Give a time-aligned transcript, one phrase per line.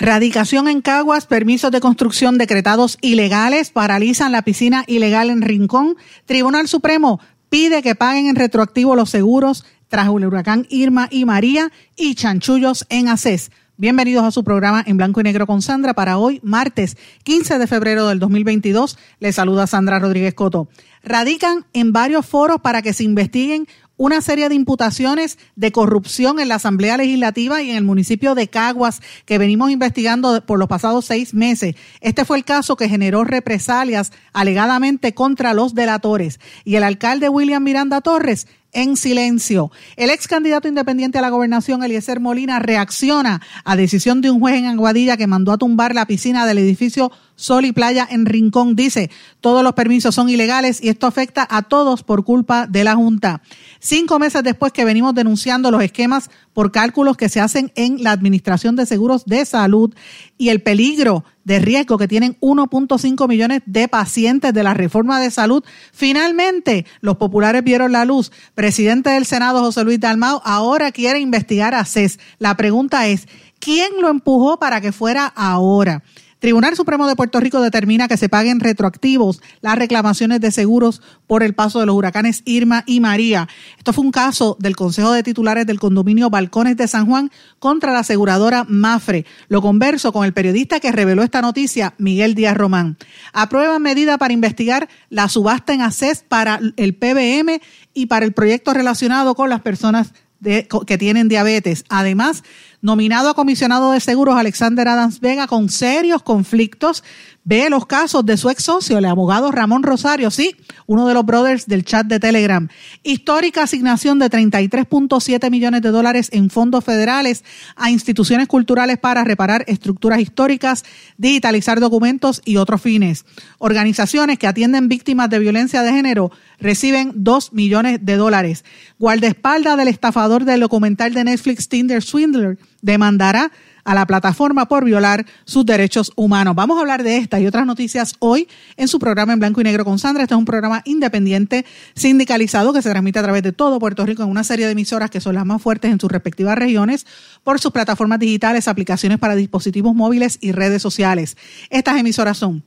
[0.00, 5.96] Radicación en Caguas, permisos de construcción decretados ilegales, paralizan la piscina ilegal en Rincón.
[6.24, 11.72] Tribunal Supremo pide que paguen en retroactivo los seguros tras el huracán Irma y María
[11.96, 13.50] y chanchullos en ACES.
[13.76, 17.66] Bienvenidos a su programa en blanco y negro con Sandra para hoy, martes 15 de
[17.66, 18.98] febrero del 2022.
[19.18, 20.68] Les saluda Sandra Rodríguez Coto.
[21.02, 23.66] Radican en varios foros para que se investiguen
[23.98, 28.48] una serie de imputaciones de corrupción en la Asamblea Legislativa y en el municipio de
[28.48, 31.74] Caguas que venimos investigando por los pasados seis meses.
[32.00, 36.40] Este fue el caso que generó represalias alegadamente contra los delatores.
[36.64, 39.70] Y el alcalde William Miranda Torres en silencio.
[39.96, 44.56] El ex candidato independiente a la gobernación, Eliezer Molina, reacciona a decisión de un juez
[44.56, 48.74] en Aguadilla que mandó a tumbar la piscina del edificio Sol y Playa en Rincón.
[48.74, 52.96] Dice, todos los permisos son ilegales y esto afecta a todos por culpa de la
[52.96, 53.42] Junta.
[53.78, 58.10] Cinco meses después que venimos denunciando los esquemas por cálculos que se hacen en la
[58.10, 59.94] Administración de Seguros de Salud
[60.36, 65.30] y el peligro de riesgo que tienen 1.5 millones de pacientes de la reforma de
[65.30, 68.32] salud, finalmente los populares vieron la luz.
[68.54, 72.18] Presidente del Senado, José Luis Dalmao, ahora quiere investigar a CES.
[72.38, 73.28] La pregunta es,
[73.60, 76.02] ¿quién lo empujó para que fuera ahora?
[76.38, 81.42] Tribunal Supremo de Puerto Rico determina que se paguen retroactivos las reclamaciones de seguros por
[81.42, 83.48] el paso de los huracanes Irma y María.
[83.76, 87.92] Esto fue un caso del Consejo de Titulares del Condominio Balcones de San Juan contra
[87.92, 89.26] la aseguradora Mafre.
[89.48, 92.98] Lo converso con el periodista que reveló esta noticia, Miguel Díaz Román.
[93.32, 97.60] Aprueba medida para investigar la subasta en ACES para el PBM
[97.94, 101.84] y para el proyecto relacionado con las personas que tienen diabetes.
[101.88, 102.44] Además,
[102.80, 107.02] nominado a comisionado de seguros Alexander Adams Vega con serios conflictos
[107.48, 110.54] Ve los casos de su ex socio, el abogado Ramón Rosario, sí,
[110.84, 112.68] uno de los brothers del chat de Telegram.
[113.02, 117.44] Histórica asignación de 33.7 millones de dólares en fondos federales
[117.74, 120.84] a instituciones culturales para reparar estructuras históricas,
[121.16, 123.24] digitalizar documentos y otros fines.
[123.56, 126.30] Organizaciones que atienden víctimas de violencia de género
[126.60, 128.66] reciben 2 millones de dólares.
[128.98, 133.50] Guardaespaldas del estafador del documental de Netflix Tinder Swindler demandará
[133.88, 136.54] a la plataforma por violar sus derechos humanos.
[136.54, 138.46] Vamos a hablar de esta y otras noticias hoy
[138.76, 140.24] en su programa en blanco y negro con Sandra.
[140.24, 141.64] Este es un programa independiente
[141.94, 145.08] sindicalizado que se transmite a través de todo Puerto Rico en una serie de emisoras
[145.08, 147.06] que son las más fuertes en sus respectivas regiones
[147.42, 151.38] por sus plataformas digitales, aplicaciones para dispositivos móviles y redes sociales.
[151.70, 152.62] Estas emisoras son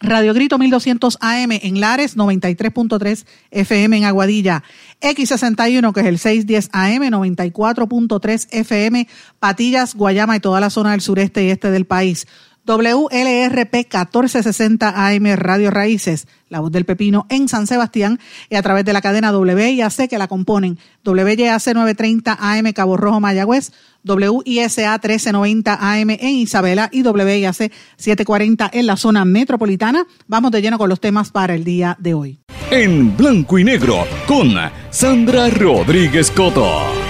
[0.00, 4.62] Radio Grito 1200 AM en Lares, 93.3 FM en Aguadilla,
[5.00, 9.08] X61 que es el 610 AM, 94.3 FM,
[9.38, 12.26] Patillas, Guayama y toda la zona del sureste y este del país.
[12.66, 18.18] WLRP 1460 AM Radio Raíces, La Voz del Pepino en San Sebastián
[18.50, 23.20] y a través de la cadena WIAC que la componen WYAC 930 AM Cabo Rojo
[23.20, 23.72] Mayagüez,
[24.04, 30.04] WISA 1390 AM en Isabela y WIAC 740 en la zona metropolitana.
[30.26, 32.40] Vamos de lleno con los temas para el día de hoy.
[32.70, 34.54] En blanco y negro con
[34.90, 37.05] Sandra Rodríguez Coto.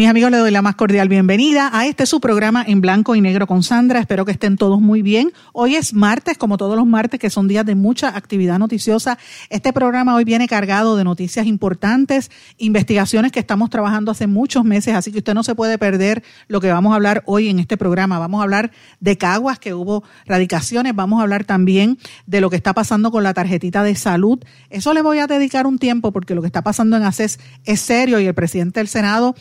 [0.00, 3.20] Mis amigos, les doy la más cordial bienvenida a este su programa en blanco y
[3.20, 4.00] negro con Sandra.
[4.00, 5.30] Espero que estén todos muy bien.
[5.52, 9.18] Hoy es martes, como todos los martes, que son días de mucha actividad noticiosa.
[9.50, 14.94] Este programa hoy viene cargado de noticias importantes, investigaciones que estamos trabajando hace muchos meses,
[14.94, 17.76] así que usted no se puede perder lo que vamos a hablar hoy en este
[17.76, 18.18] programa.
[18.18, 22.56] Vamos a hablar de Caguas, que hubo radicaciones, vamos a hablar también de lo que
[22.56, 24.38] está pasando con la tarjetita de salud.
[24.70, 27.80] Eso le voy a dedicar un tiempo porque lo que está pasando en ACES es
[27.82, 29.34] serio y el presidente del Senado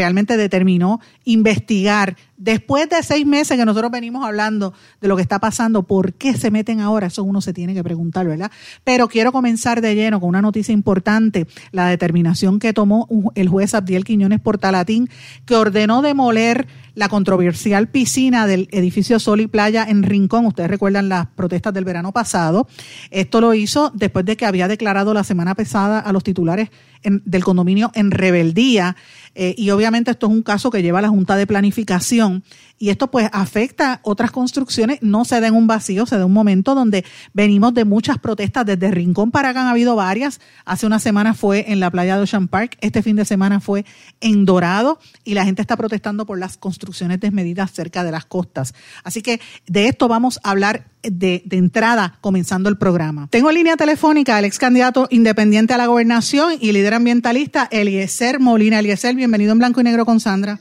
[0.00, 5.38] realmente determinó investigar después de seis meses que nosotros venimos hablando de lo que está
[5.38, 7.08] pasando, ¿por qué se meten ahora?
[7.08, 8.50] Eso uno se tiene que preguntar, ¿verdad?
[8.82, 13.74] Pero quiero comenzar de lleno con una noticia importante, la determinación que tomó el juez
[13.74, 15.10] Abdiel Quiñones Portalatín,
[15.44, 20.46] que ordenó demoler la controversial piscina del edificio Sol y Playa en Rincón.
[20.46, 22.66] Ustedes recuerdan las protestas del verano pasado.
[23.10, 26.70] Esto lo hizo después de que había declarado la semana pasada a los titulares
[27.02, 28.96] del condominio en rebeldía.
[29.34, 32.42] Eh, y obviamente esto es un caso que lleva a la Junta de Planificación
[32.80, 36.32] y esto pues afecta otras construcciones, no se da en un vacío, se da un
[36.32, 37.04] momento donde
[37.34, 41.70] venimos de muchas protestas, desde Rincón para acá han habido varias, hace una semana fue
[41.70, 43.84] en la playa de Ocean Park, este fin de semana fue
[44.22, 48.72] en Dorado y la gente está protestando por las construcciones desmedidas cerca de las costas.
[49.04, 53.28] Así que de esto vamos a hablar de, de, entrada comenzando el programa.
[53.30, 58.40] Tengo en línea telefónica al ex candidato independiente a la gobernación y líder ambientalista Eliezer
[58.40, 58.78] Molina.
[58.78, 60.58] Eliezer, bienvenido en Blanco y Negro con Sandra.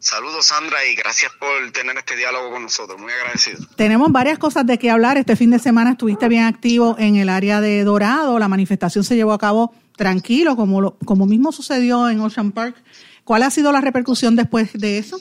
[0.00, 3.58] Saludos Sandra y gracias por tener este diálogo con nosotros, muy agradecido.
[3.76, 5.16] Tenemos varias cosas de qué hablar.
[5.16, 9.16] Este fin de semana estuviste bien activo en el área de Dorado, la manifestación se
[9.16, 12.76] llevó a cabo tranquilo, como, lo, como mismo sucedió en Ocean Park.
[13.24, 15.20] ¿Cuál ha sido la repercusión después de eso?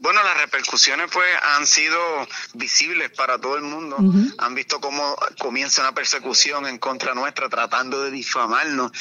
[0.00, 2.00] Bueno, las repercusiones pues han sido
[2.54, 3.98] visibles para todo el mundo.
[4.38, 8.92] Han visto cómo comienza una persecución en contra nuestra tratando de difamarnos.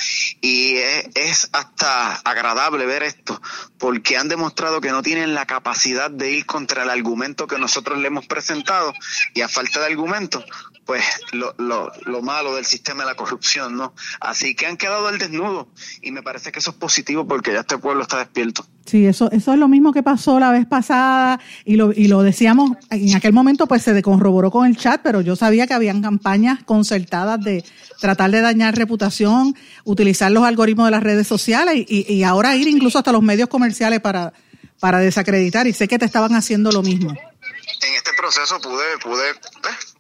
[0.42, 3.42] Y es, hasta agradable ver esto
[3.78, 7.98] porque han demostrado que no tienen la capacidad de ir contra el argumento que nosotros
[8.00, 8.94] le hemos presentado.
[9.34, 10.44] Y a falta de argumento
[10.89, 11.03] pues
[11.33, 13.94] lo, lo, lo, malo del sistema de la corrupción, ¿no?
[14.19, 15.68] Así que han quedado al desnudo
[16.01, 18.65] y me parece que eso es positivo porque ya este pueblo está despierto.
[18.88, 22.24] Sí, eso, eso es lo mismo que pasó la vez pasada y lo, y lo
[22.24, 26.01] decíamos, en aquel momento pues se corroboró con el chat, pero yo sabía que habían
[26.01, 27.63] campañas concertadas de
[28.00, 32.68] tratar de dañar reputación, utilizar los algoritmos de las redes sociales y, y ahora ir
[32.68, 34.33] incluso hasta los medios comerciales para,
[34.80, 37.12] para desacreditar y sé que te estaban haciendo lo mismo.
[37.12, 39.99] En este proceso pude, pude pues,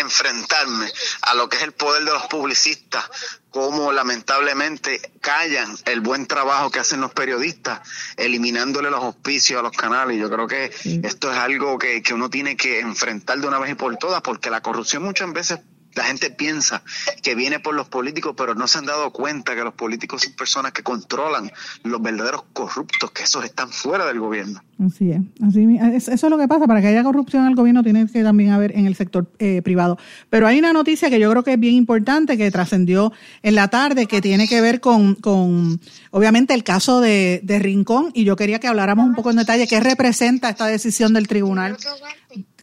[0.00, 0.90] enfrentarme
[1.22, 3.04] a lo que es el poder de los publicistas,
[3.50, 7.80] cómo lamentablemente callan el buen trabajo que hacen los periodistas,
[8.16, 10.18] eliminándole los auspicios a los canales.
[10.18, 13.72] Yo creo que esto es algo que, que uno tiene que enfrentar de una vez
[13.72, 15.60] y por todas, porque la corrupción muchas veces
[15.94, 16.82] la gente piensa
[17.22, 20.34] que viene por los políticos, pero no se han dado cuenta que los políticos son
[20.34, 21.50] personas que controlan
[21.82, 24.62] los verdaderos corruptos, que esos están fuera del gobierno.
[24.84, 26.66] Así es, así eso es lo que pasa.
[26.66, 29.60] Para que haya corrupción en el gobierno tiene que también haber en el sector eh,
[29.62, 29.98] privado.
[30.30, 33.68] Pero hay una noticia que yo creo que es bien importante que trascendió en la
[33.68, 38.10] tarde, que tiene que ver con, con obviamente, el caso de, de Rincón.
[38.14, 41.76] Y yo quería que habláramos un poco en detalle qué representa esta decisión del tribunal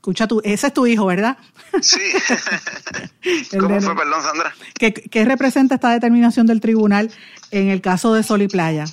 [0.08, 1.38] Escucha tú, ese es tu hijo, ¿verdad?
[1.82, 2.00] Sí.
[3.60, 4.56] ¿Cómo fue, perdón, Sandra?
[4.80, 7.12] ¿Qué, representa esta determinación del tribunal
[7.52, 8.86] en el caso de Sol y Playa?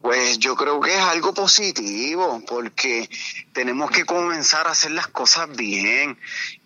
[0.00, 3.10] Pues yo creo que es algo positivo, porque
[3.52, 6.16] tenemos que comenzar a hacer las cosas bien.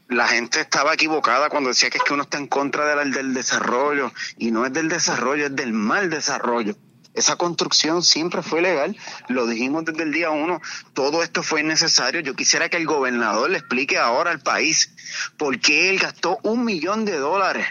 [0.07, 3.35] La gente estaba equivocada cuando decía que es que uno está en contra del, del
[3.35, 6.77] desarrollo, y no es del desarrollo, es del mal desarrollo.
[7.17, 8.95] Esa construcción siempre fue legal,
[9.29, 10.61] lo dijimos desde el día uno,
[10.93, 12.21] todo esto fue innecesario.
[12.21, 14.93] Yo quisiera que el gobernador le explique ahora al país
[15.39, 17.67] por qué él gastó un millón de dólares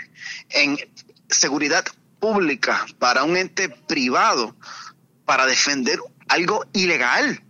[0.50, 0.80] en
[1.30, 1.86] seguridad
[2.19, 4.56] pública para un ente privado
[5.25, 7.44] para defender algo ilegal.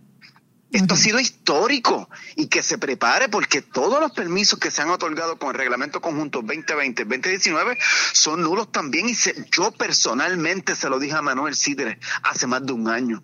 [0.72, 4.90] Esto ha sido histórico y que se prepare porque todos los permisos que se han
[4.90, 7.78] otorgado con el reglamento conjunto 2020-2019
[8.12, 9.14] son nulos también y
[9.52, 13.22] yo personalmente se lo dije a Manuel Sidre hace más de un año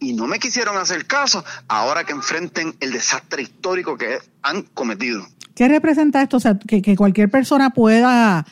[0.00, 5.26] y no me quisieron hacer caso ahora que enfrenten el desastre histórico que han cometido.
[5.54, 6.38] ¿Qué representa esto?
[6.38, 8.46] O sea, que, cualquier persona pueda,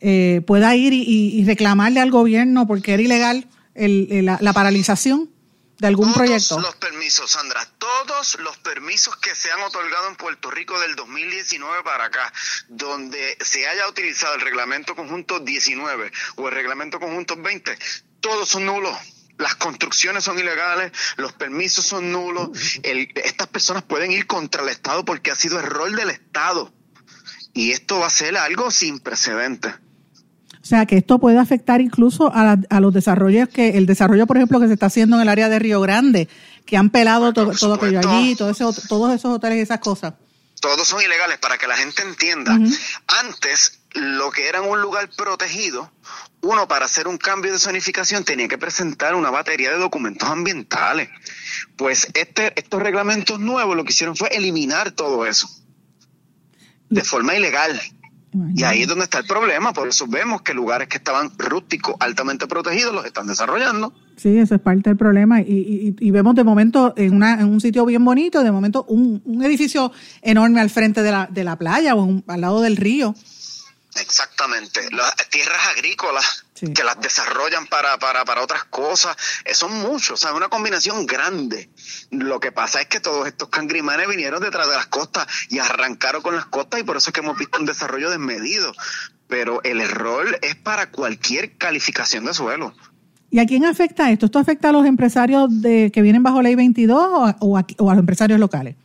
[0.00, 5.35] eh, pueda ir y, reclamarle al gobierno porque era ilegal la paralización
[5.78, 6.60] de algún todos proyecto?
[6.60, 11.82] Los permisos, Sandra, todos los permisos que se han otorgado en Puerto Rico del 2019
[11.82, 12.32] para acá,
[12.68, 17.78] donde se haya utilizado el reglamento conjunto 19 o el reglamento conjunto 20,
[18.20, 18.96] todos son nulos.
[19.38, 22.48] Las construcciones son ilegales, los permisos son nulos.
[22.82, 26.72] estas personas pueden ir contra el Estado porque ha sido error del Estado.
[27.52, 29.74] Y esto va a ser algo sin precedentes.
[30.66, 34.58] O sea, que esto puede afectar incluso a, los desarrollos que, el desarrollo, por ejemplo,
[34.58, 36.28] que se está haciendo en el área de Río Grande,
[36.64, 38.52] que han pelado todo aquello allí, todo
[38.88, 40.14] todos esos hoteles y esas cosas.
[40.60, 42.58] Todos son ilegales, para que la gente entienda.
[43.06, 45.92] Antes, lo que era un lugar protegido,
[46.40, 51.10] uno para hacer un cambio de zonificación tenía que presentar una batería de documentos ambientales.
[51.76, 55.48] Pues este, estos reglamentos nuevos lo que hicieron fue eliminar todo eso
[56.88, 57.80] de forma ilegal.
[58.54, 61.96] Y ahí es donde está el problema, por eso vemos que lugares que estaban rústicos,
[62.00, 63.92] altamente protegidos, los están desarrollando.
[64.16, 65.40] Sí, eso es parte del problema.
[65.40, 69.22] Y, y, vemos de momento en, una, en un sitio bien bonito, de momento un,
[69.24, 73.14] un edificio enorme al frente de la, de la playa o al lado del río.
[74.00, 74.80] Exactamente.
[74.90, 79.16] Las tierras agrícolas que las desarrollan para, para, para otras cosas,
[79.52, 81.70] son muchos, o sea, es una combinación grande.
[82.10, 86.22] Lo que pasa es que todos estos cangrimanes vinieron detrás de las costas y arrancaron
[86.22, 88.72] con las costas y por eso es que hemos visto un desarrollo desmedido.
[89.28, 92.72] pero el error es para cualquier calificación de suelo.
[93.30, 94.26] ¿Y a quién afecta esto?
[94.26, 98.38] ¿Esto afecta a los empresarios de, que vienen bajo ley 22 o a, los empresarios
[98.38, 98.76] locales?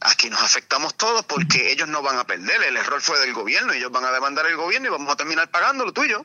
[0.00, 2.62] Aquí nos afectamos todos porque ellos no van a perder.
[2.62, 3.72] El error fue del gobierno.
[3.72, 6.24] Ellos van a demandar el gobierno y vamos a terminar pagando lo tuyo.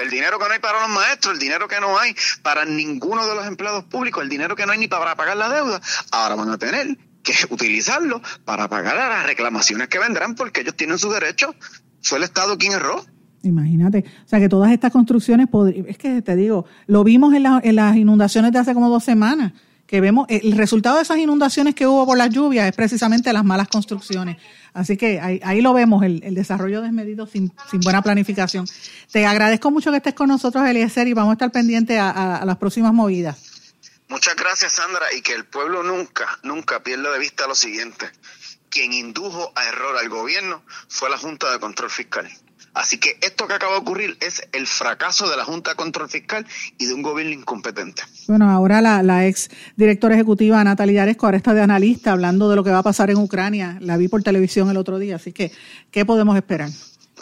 [0.00, 3.26] El dinero que no hay para los maestros, el dinero que no hay para ninguno
[3.26, 5.80] de los empleados públicos, el dinero que no hay ni para pagar la deuda,
[6.10, 10.74] ahora van a tener que utilizarlo para pagar a las reclamaciones que vendrán porque ellos
[10.74, 11.54] tienen su derecho.
[12.02, 13.04] Fue el Estado quien erró.
[13.42, 15.48] Imagínate, o sea que todas estas construcciones,
[15.86, 19.52] es que te digo, lo vimos en, en las inundaciones de hace como dos semanas,
[19.90, 23.44] que vemos, el resultado de esas inundaciones que hubo por las lluvias es precisamente las
[23.44, 24.36] malas construcciones.
[24.72, 28.68] Así que ahí, lo vemos, el, desarrollo desmedido sin, buena planificación.
[29.10, 32.56] Te agradezco mucho que estés con nosotros, Eliezer, y vamos a estar pendientes a las
[32.58, 33.36] próximas movidas.
[34.06, 38.08] Muchas gracias, Sandra, y que el pueblo nunca, nunca pierda de vista lo siguiente.
[38.68, 42.30] Quien indujo a error al gobierno fue la Junta de Control Fiscal.
[42.74, 46.08] Así que esto que acaba de ocurrir es el fracaso de la Junta de Control
[46.08, 46.46] Fiscal
[46.78, 48.02] y de un gobierno incompetente.
[48.28, 52.64] Bueno, ahora la, ex directora ejecutiva Natalia Aresco ahora está de analista hablando de lo
[52.64, 53.76] que va a pasar en Ucrania.
[53.80, 55.50] La vi por televisión el otro día, así que,
[55.90, 56.70] ¿qué podemos esperar?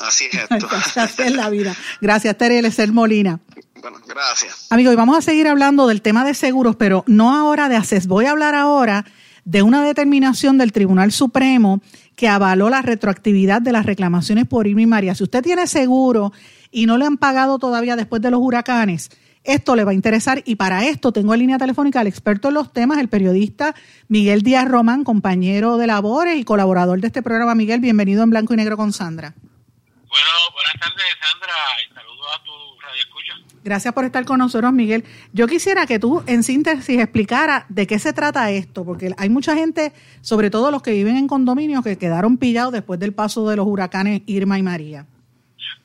[0.00, 0.68] Así es esto.
[0.96, 1.74] Así es la vida.
[2.00, 3.40] Gracias, Tere Lecer Molina.
[3.80, 4.66] Bueno, gracias.
[4.70, 8.06] Amigos, y vamos a seguir hablando del tema de seguros, pero no ahora de ACES.
[8.06, 9.04] Voy a hablar ahora
[9.44, 11.80] de una determinación del Tribunal Supremo
[12.16, 15.14] que avaló la retroactividad de las reclamaciones por Irma y María.
[15.14, 16.32] Si usted tiene seguro
[16.70, 19.10] y no le han pagado todavía después de los huracanes,
[19.44, 22.54] esto le va a interesar y para esto tengo en línea telefónica al experto en
[22.54, 23.74] los temas, el periodista
[24.08, 27.54] Miguel Díaz Román, compañero de labores y colaborador de este programa.
[27.54, 29.34] Miguel, bienvenido en Blanco y Negro con Sandra.
[29.38, 31.54] Bueno, buenas tardes, Sandra,
[31.84, 33.34] y saludos a tu radio escucha.
[33.64, 35.04] Gracias por estar con nosotros, Miguel.
[35.32, 39.54] Yo quisiera que tú, en síntesis, explicara de qué se trata esto, porque hay mucha
[39.54, 43.56] gente, sobre todo los que viven en condominios, que quedaron pillados después del paso de
[43.56, 45.06] los huracanes Irma y María.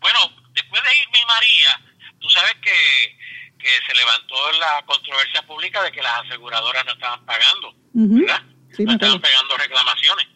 [0.01, 0.19] Bueno,
[0.53, 3.17] después de Irma y María, tú sabes que,
[3.57, 8.43] que se levantó la controversia pública de que las aseguradoras no estaban pagando, ¿verdad?
[8.79, 10.32] no estaban pagando reclamaciones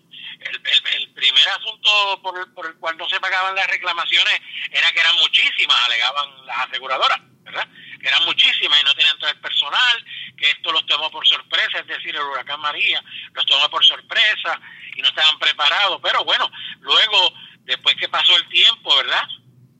[0.51, 4.99] el, primer asunto por el, por el cual no se pagaban las reclamaciones era que
[4.99, 7.67] eran muchísimas, alegaban las aseguradoras, ¿verdad?
[7.99, 10.05] Que eran muchísimas y no tenían todo el personal,
[10.37, 14.59] que esto los tomó por sorpresa, es decir, el huracán María los tomó por sorpresa
[14.95, 15.99] y no estaban preparados.
[16.03, 19.27] Pero bueno, luego, después que pasó el tiempo, ¿verdad?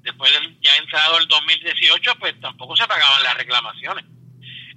[0.01, 4.05] Después de ya entrado el 2018, pues tampoco se pagaban las reclamaciones.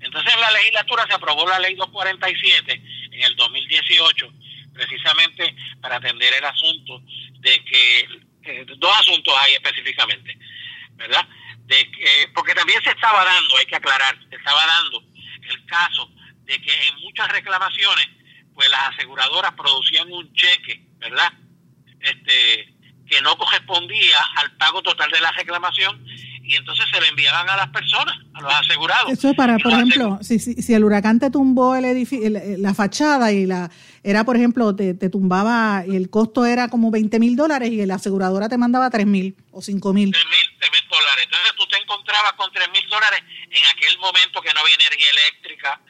[0.00, 2.82] Entonces en la legislatura se aprobó la ley 247
[3.12, 4.32] en el 2018
[4.72, 5.39] precisamente
[5.80, 7.02] para atender el asunto
[7.40, 8.00] de que,
[8.42, 10.38] eh, dos asuntos hay específicamente,
[10.96, 11.26] ¿verdad?
[11.66, 15.02] De que, porque también se estaba dando, hay que aclarar, se estaba dando
[15.48, 16.10] el caso
[16.44, 18.08] de que en muchas reclamaciones,
[18.54, 21.32] pues las aseguradoras producían un cheque, ¿verdad?
[22.00, 22.74] Este,
[23.06, 26.04] que no correspondía al pago total de la reclamación
[26.42, 29.12] y entonces se le enviaban a las personas, a los asegurados.
[29.12, 33.32] Eso es para, por ejemplo, si, si, el huracán te tumbó el edificio, la fachada
[33.32, 33.70] y la
[34.02, 37.84] era, por ejemplo, te, te tumbaba y el costo era como 20 mil dólares y
[37.84, 40.10] la aseguradora te mandaba 3 mil o 5 mil.
[40.12, 41.24] 3 mil dólares.
[41.24, 45.06] Entonces tú te encontrabas con 3 mil dólares en aquel momento que no había energía
[45.10, 45.80] eléctrica,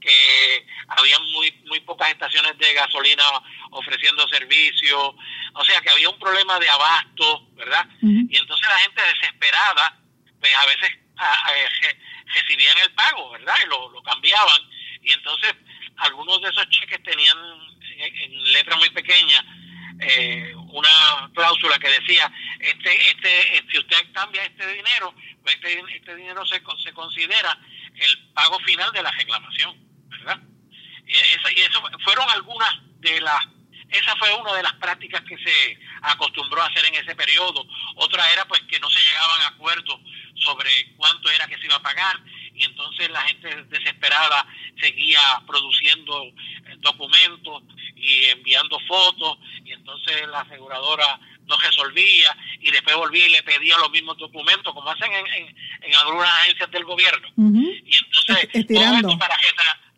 [0.00, 3.24] que había muy, muy pocas estaciones de gasolina
[3.70, 5.16] ofreciendo servicio,
[5.54, 7.86] o sea que había un problema de abasto, ¿verdad?
[8.00, 10.00] Y entonces la gente desesperada
[10.38, 10.90] pues a veces
[12.34, 13.54] recibían el pago, ¿verdad?
[13.64, 14.62] Y lo, lo cambiaban.
[15.02, 15.54] Y entonces
[15.98, 17.36] algunos de esos cheques tenían
[17.98, 19.44] en, letra muy pequeña
[20.00, 26.16] eh, una cláusula que decía, este, este, si usted cambia este dinero, pues este, este
[26.16, 27.58] dinero se, se considera
[27.94, 29.74] el pago final de la reclamación,
[30.08, 30.38] ¿verdad?
[31.06, 33.46] Y, esa, y eso fueron algunas de las
[33.90, 37.64] esa fue una de las prácticas que se acostumbró a hacer en ese periodo.
[37.94, 40.00] Otra era pues que no se llegaban a acuerdos
[40.34, 42.20] sobre cuánto era que se iba a pagar
[42.56, 44.46] y entonces la gente desesperada
[44.80, 46.34] seguía produciendo eh,
[46.78, 47.62] documentos
[47.94, 53.78] y enviando fotos y entonces la aseguradora no resolvía y después volvía y le pedía
[53.78, 57.28] los mismos documentos como hacen en, en, algunas agencias del gobierno.
[57.36, 59.36] Y entonces todo esto, para,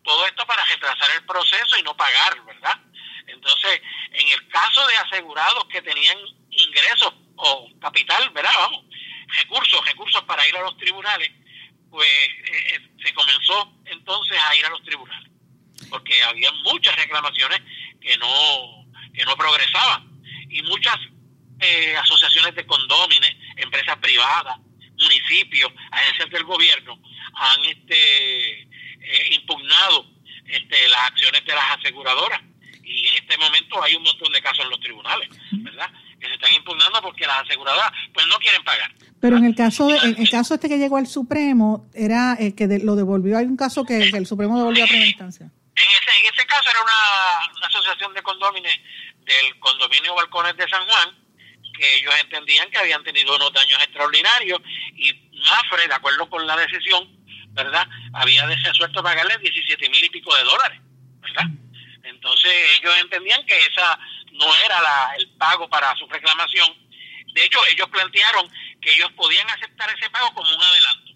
[0.03, 2.79] todo esto para retrasar el proceso y no pagar, ¿verdad?
[3.27, 6.17] Entonces, en el caso de asegurados que tenían
[6.51, 8.51] ingresos o capital, ¿verdad?
[8.59, 8.85] Vamos,
[9.27, 11.31] recursos, recursos para ir a los tribunales,
[11.89, 15.29] pues eh, eh, se comenzó entonces a ir a los tribunales,
[15.89, 17.61] porque había muchas reclamaciones
[18.01, 20.07] que no, que no progresaban
[20.49, 20.97] y muchas
[21.59, 24.57] eh, asociaciones de condómines, empresas privadas,
[24.97, 27.01] municipios, agencias del gobierno
[27.33, 28.67] han este,
[29.31, 30.05] impugnado
[30.45, 32.41] este, las acciones de las aseguradoras
[32.83, 35.91] y en este momento hay un montón de casos en los tribunales, ¿verdad?
[36.19, 38.91] Que se están impugnando porque las aseguradoras pues no quieren pagar.
[39.21, 42.55] Pero en el caso de, en el caso este que llegó al Supremo, era eh,
[42.55, 45.45] que lo devolvió, hay un caso que, el Supremo devolvió a primera instancia.
[45.45, 48.71] En ese, en ese caso era una, asociación de condóminos
[49.25, 51.15] del condominio Balcones de San Juan,
[51.77, 54.59] que ellos entendían que habían tenido unos daños extraordinarios
[54.95, 57.07] y Mafre, de acuerdo con la decisión,
[57.49, 57.87] ¿verdad?
[58.13, 60.81] Había resuelto pagarle 17 mil y pico de dólares,
[61.21, 61.45] ¿verdad?
[62.03, 63.99] Entonces ellos entendían que esa
[64.31, 66.73] no era la, el pago para su reclamación.
[67.33, 68.49] De hecho, ellos plantearon
[68.81, 71.11] que ellos podían aceptar ese pago como un adelanto,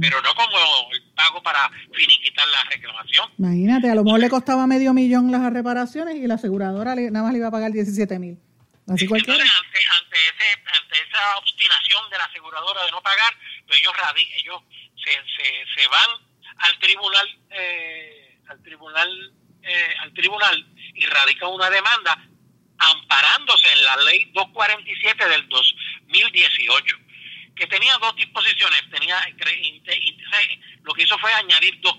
[0.00, 3.30] pero no como el pago para finiquitar la reclamación.
[3.38, 7.32] Imagínate, a lo mejor le costaba medio millón las reparaciones y la aseguradora nada más
[7.32, 8.38] le iba a pagar 17 mil.
[8.88, 13.32] Así Entonces, ante, ante, ese, ante esa obstinación de la aseguradora de no pagar,
[13.66, 13.92] pues ellos,
[14.36, 14.62] ellos
[14.96, 16.10] se, se, se van
[16.58, 19.32] al tribunal, eh, al tribunal,
[19.62, 22.18] eh, al tribunal y radican una demanda
[22.78, 25.48] amparándose en la ley 247 del
[26.10, 26.96] 2018,
[27.54, 29.16] que tenía dos disposiciones, tenía
[30.82, 31.96] lo que hizo fue añadir dos,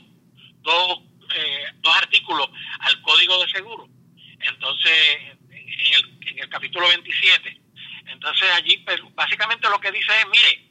[0.61, 0.99] dos,
[1.35, 2.49] eh, dos artículos
[2.79, 3.87] al Código de Seguro.
[4.39, 7.61] Entonces, en el, en el capítulo 27.
[8.07, 10.69] Entonces allí pues, básicamente lo que dice es, mire,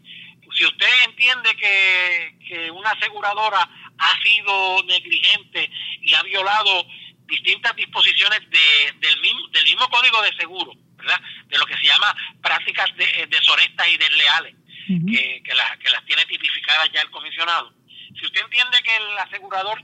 [0.56, 3.68] si usted entiende que, que una aseguradora
[3.98, 5.70] ha sido negligente
[6.02, 6.86] y ha violado
[7.26, 11.20] distintas disposiciones de, del, mismo, del mismo código de seguro, ¿verdad?
[11.46, 12.14] De lo que se llama
[12.50, 14.54] prácticas de, eh, deshonestas y desleales,
[14.88, 17.72] que, que, que las tiene tipificadas ya el comisionado.
[18.18, 19.80] Si usted entiende que el asegurador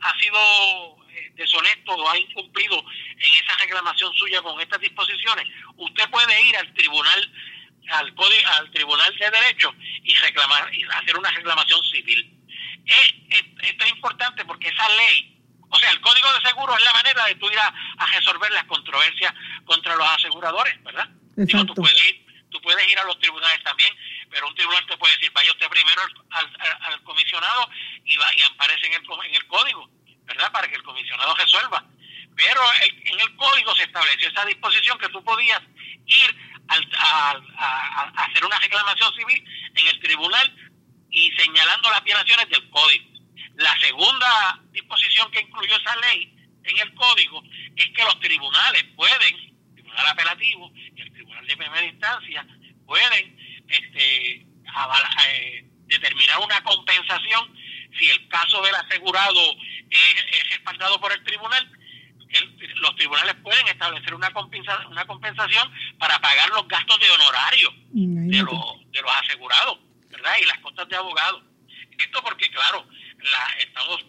[0.00, 2.78] ha sido eh, deshonesto o ha incumplido
[3.16, 5.46] en esa reclamación suya con estas disposiciones,
[5.76, 7.32] usted puede ir al tribunal
[7.90, 9.74] al código, al tribunal de derecho
[10.04, 12.38] y reclamar y hacer una reclamación civil.
[12.84, 17.24] esto es importante porque esa ley o sea, el código de seguro es la manera
[17.26, 17.72] de tú ir a,
[18.12, 19.32] resolver las controversias
[19.64, 21.08] contra los aseguradores, ¿verdad?
[21.46, 23.94] Digo, tú puedes, ir, tú puedes ir a los tribunales también,
[24.30, 27.68] pero un tribunal te puede decir, vaya usted primero al, al, comisionado
[28.04, 29.90] y, va, y aparece en el, en el código,
[30.24, 30.52] ¿verdad?
[30.52, 31.84] Para que el comisionado resuelva.
[32.36, 32.60] Pero
[33.04, 35.60] en el código se estableció esa disposición que tú podías
[36.06, 36.36] ir
[36.68, 39.44] a, a hacer una reclamación civil
[39.74, 40.70] en el tribunal
[41.10, 43.10] y señalando las violaciones del código.
[43.56, 47.42] La segunda disposición que incluyó esa ley en el código
[47.76, 49.49] es que los tribunales pueden, el
[49.90, 52.46] tribunal apelativo y el tribunal de primera instancia,
[52.86, 57.54] pueden este, eh, determinar una compensación
[57.98, 59.40] si el caso del asegurado
[59.90, 61.70] es, respaldado por el tribunal.
[62.76, 68.38] los tribunales pueden establecer una, compensación, una compensación para pagar los gastos de honorario de
[68.38, 70.32] los, de los asegurados, ¿verdad?
[70.40, 71.42] Y las costas de abogados.
[71.98, 72.86] Esto porque, claro,
[73.18, 74.04] la, estamos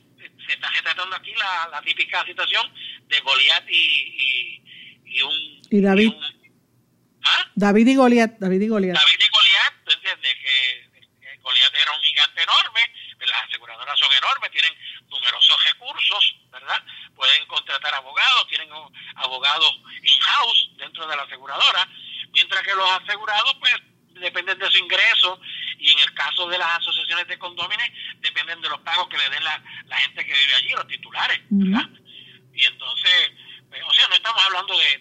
[0.47, 2.71] se está retratando aquí la, la típica situación
[3.07, 4.60] de Goliat y,
[5.11, 6.13] y, un y David
[7.23, 7.45] ¿Ah?
[7.55, 10.33] David y Goliat David y Goliat David y Goliat ¿tú entiendes?
[10.35, 12.81] que, Goliat era un gigante enorme
[13.21, 14.73] las aseguradoras son enormes tienen
[15.09, 16.83] numerosos recursos ¿verdad?
[17.15, 18.69] pueden contratar abogados tienen
[19.15, 21.87] abogados in-house dentro de la aseguradora
[22.33, 23.75] mientras que los asegurados pues
[24.19, 25.39] dependen de su ingreso
[25.77, 27.87] y en el caso de las asociaciones de condóminos
[28.19, 31.39] dependen de los pagos que le den la, la gente que vive allí, los titulares,
[31.49, 31.89] ¿verdad?
[32.53, 33.31] Y entonces,
[33.69, 35.00] pues, o sea, no estamos hablando de,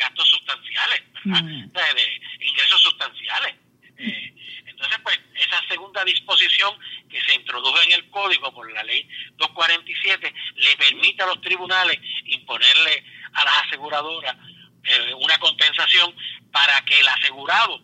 [0.00, 1.94] gastos sustanciales, ¿verdad?
[1.94, 3.54] de, ingresos sustanciales.
[3.98, 4.34] Eh,
[4.66, 6.74] entonces, pues, esa segunda disposición
[7.08, 11.98] que se introdujo en el código por la ley 247 le permite a los tribunales
[12.24, 14.36] imponerle a las aseguradoras
[14.84, 16.14] eh, una compensación
[16.50, 17.82] para que el asegurado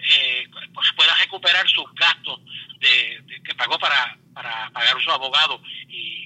[0.00, 2.40] eh, pues pueda recuperar sus gastos
[2.80, 6.22] de, que pagó para, para pagar su abogado y,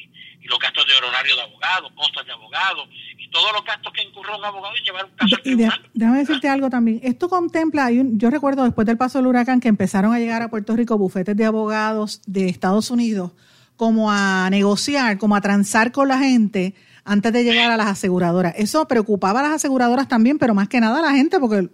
[0.48, 4.38] los gastos de honorario de abogado, costas de abogado y todos los gastos que incurre
[4.38, 5.90] un abogado en llevar un caso al tribunal.
[5.94, 7.00] déjame decirte algo también.
[7.02, 10.76] Esto contempla, yo recuerdo después del paso del huracán que empezaron a llegar a Puerto
[10.76, 13.32] Rico bufetes de abogados de Estados Unidos
[13.76, 18.54] como a negociar, como a transar con la gente antes de llegar a las aseguradoras.
[18.58, 21.68] Eso preocupaba a las aseguradoras también, pero más que nada a la gente, porque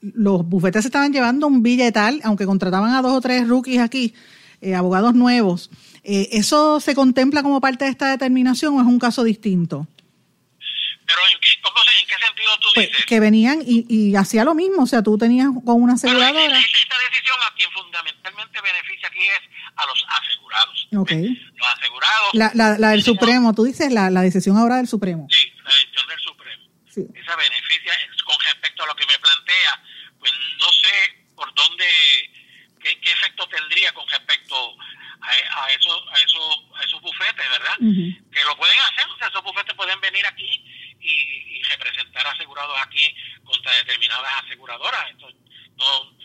[0.00, 4.14] los bufetes se estaban llevando un billetal, aunque contrataban a dos o tres rookies aquí,
[4.60, 5.70] eh, abogados nuevos.
[6.04, 9.88] Eh, ¿Eso se contempla como parte de esta determinación o es un caso distinto?
[11.06, 11.48] ¿Pero en qué,
[12.00, 13.06] en qué sentido tú pues, dices?
[13.06, 16.58] Que venían y, y hacía lo mismo, o sea, tú tenías con una aseguradora...
[16.58, 19.40] esta decisión a quien fundamentalmente beneficia aquí es
[19.76, 20.88] a los asegurados.
[20.90, 22.34] Los asegurados.
[22.34, 25.28] La, la, la del Supremo, tú dices la, la decisión ahora del Supremo.
[25.30, 26.64] Sí, la decisión del Supremo.
[27.14, 27.92] Esa beneficia,
[28.24, 29.82] con respecto a lo que me plantea,
[30.18, 31.84] pues no sé por dónde,
[32.82, 34.56] qué, qué efecto tendría con respecto
[35.20, 37.76] a, a, esos, a, esos, a esos bufetes, ¿verdad?
[37.78, 40.64] Que lo pueden hacer, o sea, esos bufetes pueden venir aquí
[41.00, 43.14] y, y representar asegurados aquí
[43.44, 45.10] contra determinadas aseguradoras.
[45.10, 45.28] Esto,
[45.76, 46.16] no,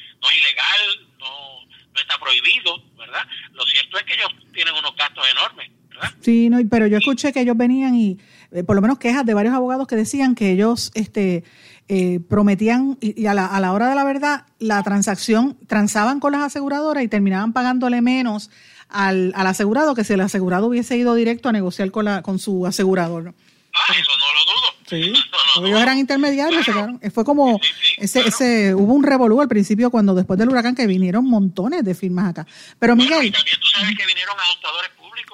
[2.31, 3.27] prohibido, ¿verdad?
[3.51, 6.10] Lo cierto es que ellos tienen unos gastos enormes, ¿verdad?
[6.21, 8.19] Sí, no, pero yo escuché que ellos venían y
[8.51, 11.43] eh, por lo menos quejas de varios abogados que decían que ellos este
[11.87, 16.31] eh, prometían y, a, la, a la hora de la verdad la transacción transaban con
[16.31, 18.49] las aseguradoras y terminaban pagándole menos
[18.87, 22.39] al, al asegurado que si el asegurado hubiese ido directo a negociar con, la, con
[22.39, 23.33] su asegurador.
[23.73, 24.71] Ah, eso no lo dudo.
[24.87, 26.65] Sí, ellos eran intermediarios.
[27.13, 27.59] Fue como,
[27.97, 31.95] ese, ese, hubo un revolú al principio cuando después del huracán que vinieron montones de
[31.95, 32.45] firmas acá.
[32.79, 33.25] Pero Miguel.
[33.25, 34.91] y también tú sabes que vinieron ajustadores.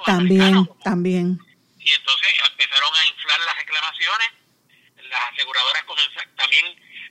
[0.07, 1.37] También, también.
[1.79, 4.29] Y entonces empezaron a inflar las reclamaciones.
[5.09, 6.35] Las aseguradoras comenzaron.
[6.35, 6.65] También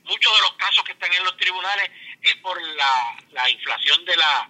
[0.04, 1.90] muchos de los casos que están en los tribunales
[2.22, 4.48] es por la, la inflación de la,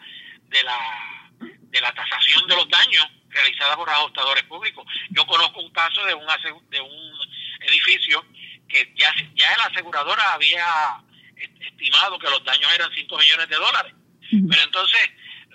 [0.49, 4.87] de la, de la tasación de los daños realizada por ajustadores públicos.
[5.11, 6.25] Yo conozco un caso de un,
[6.71, 7.15] de un
[7.63, 8.25] edificio
[8.69, 11.03] que ya, ya la aseguradora había
[11.37, 13.93] estimado que los daños eran 5 millones de dólares.
[14.31, 15.11] Pero entonces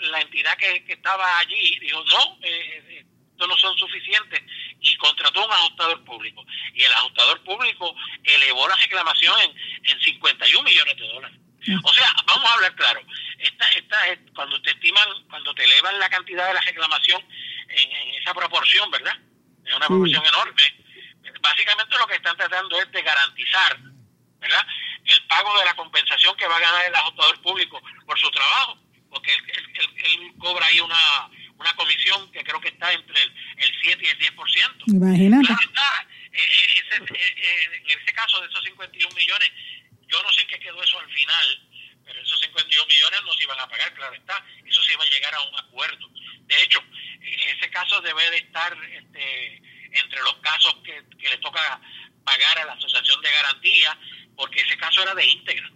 [0.10, 4.42] la entidad que, estaba allí dijo, no, eh, eh, estos no son suficientes
[4.80, 6.46] y contrató un ajustador público.
[6.74, 11.42] Y el ajustador público elevó la reclamación en, en 51 millones de dólares.
[11.84, 13.02] O sea, vamos a hablar claro.
[13.38, 13.98] Esta, esta,
[14.34, 17.24] cuando te estiman, cuando te elevan la cantidad de la reclamación
[17.70, 19.16] en, esa proporción, ¿verdad?
[19.66, 20.62] Es una proporción enorme.
[21.40, 23.78] Básicamente lo que están tratando es de garantizar,
[24.40, 24.66] ¿verdad?
[25.06, 28.80] El pago de la compensación que va a ganar el ajustador público por su trabajo,
[29.10, 29.81] porque él,
[30.42, 34.20] cobra ahí una, una comisión que creo que está entre el, el 7 y el
[34.20, 34.84] 10%.
[34.88, 35.54] Imagínate.
[36.34, 39.52] Eh, eh, eh, en ese caso de esos 51 millones,
[40.08, 41.70] yo no sé qué quedó eso al final,
[42.06, 45.10] pero esos 51 millones no se iban a pagar, claro está, eso se iba a
[45.10, 46.10] llegar a un acuerdo.
[46.48, 46.84] De hecho,
[47.22, 51.82] ese caso debe de estar este, entre los casos que, le toca
[52.24, 53.98] pagar a la Asociación de Garantía,
[54.36, 55.70] porque ese caso era de íntegra.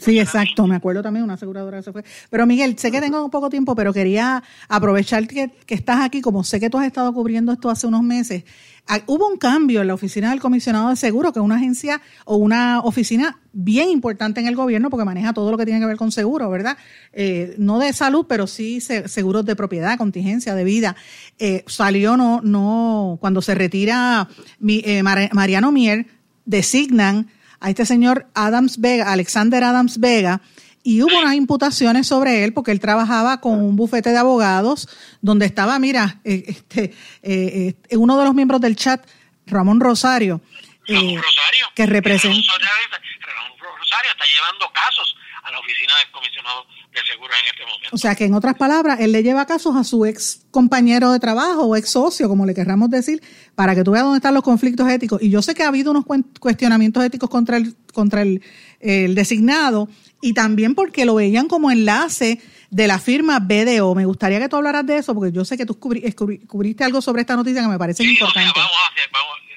[0.00, 2.04] Sí, exacto, me acuerdo también una aseguradora que se fue.
[2.28, 6.44] Pero Miguel, sé que tengo poco tiempo, pero quería aprovechar que, que estás aquí, como
[6.44, 8.44] sé que tú has estado cubriendo esto hace unos meses,
[8.92, 12.00] Ah, hubo un cambio en la oficina del comisionado de seguro, que es una agencia
[12.24, 15.86] o una oficina bien importante en el gobierno porque maneja todo lo que tiene que
[15.86, 16.76] ver con seguro, ¿verdad?
[17.12, 20.96] Eh, no de salud, pero sí seguros de propiedad, contingencia, de vida.
[21.38, 24.28] Eh, salió, no, no, cuando se retira
[24.66, 26.06] eh, Mariano Mier,
[26.44, 27.28] designan
[27.60, 30.40] a este señor Adams Vega, Alexander Adams Vega,
[30.82, 34.88] y hubo unas imputaciones sobre él porque él trabajaba con un bufete de abogados
[35.20, 39.06] donde estaba, mira, eh, este, eh, eh, uno de los miembros del chat,
[39.46, 40.40] Ramón Rosario,
[40.86, 42.52] que representa...
[42.58, 45.16] Ramón Rosario está llevando casos
[45.50, 47.88] a la oficina del comisionado de seguros en este momento.
[47.92, 51.20] O sea que en otras palabras, él le lleva casos a su ex compañero de
[51.20, 53.22] trabajo o ex socio, como le querramos decir,
[53.54, 55.20] para que tú veas dónde están los conflictos éticos.
[55.22, 56.04] Y yo sé que ha habido unos
[56.38, 58.42] cuestionamientos éticos contra el, contra el,
[58.80, 59.88] el designado
[60.20, 63.94] y también porque lo veían como enlace de la firma BDO.
[63.94, 67.22] Me gustaría que tú hablaras de eso, porque yo sé que tú cubriste algo sobre
[67.22, 68.52] esta noticia que me parece importante.
[68.54, 69.10] vamos a hacer,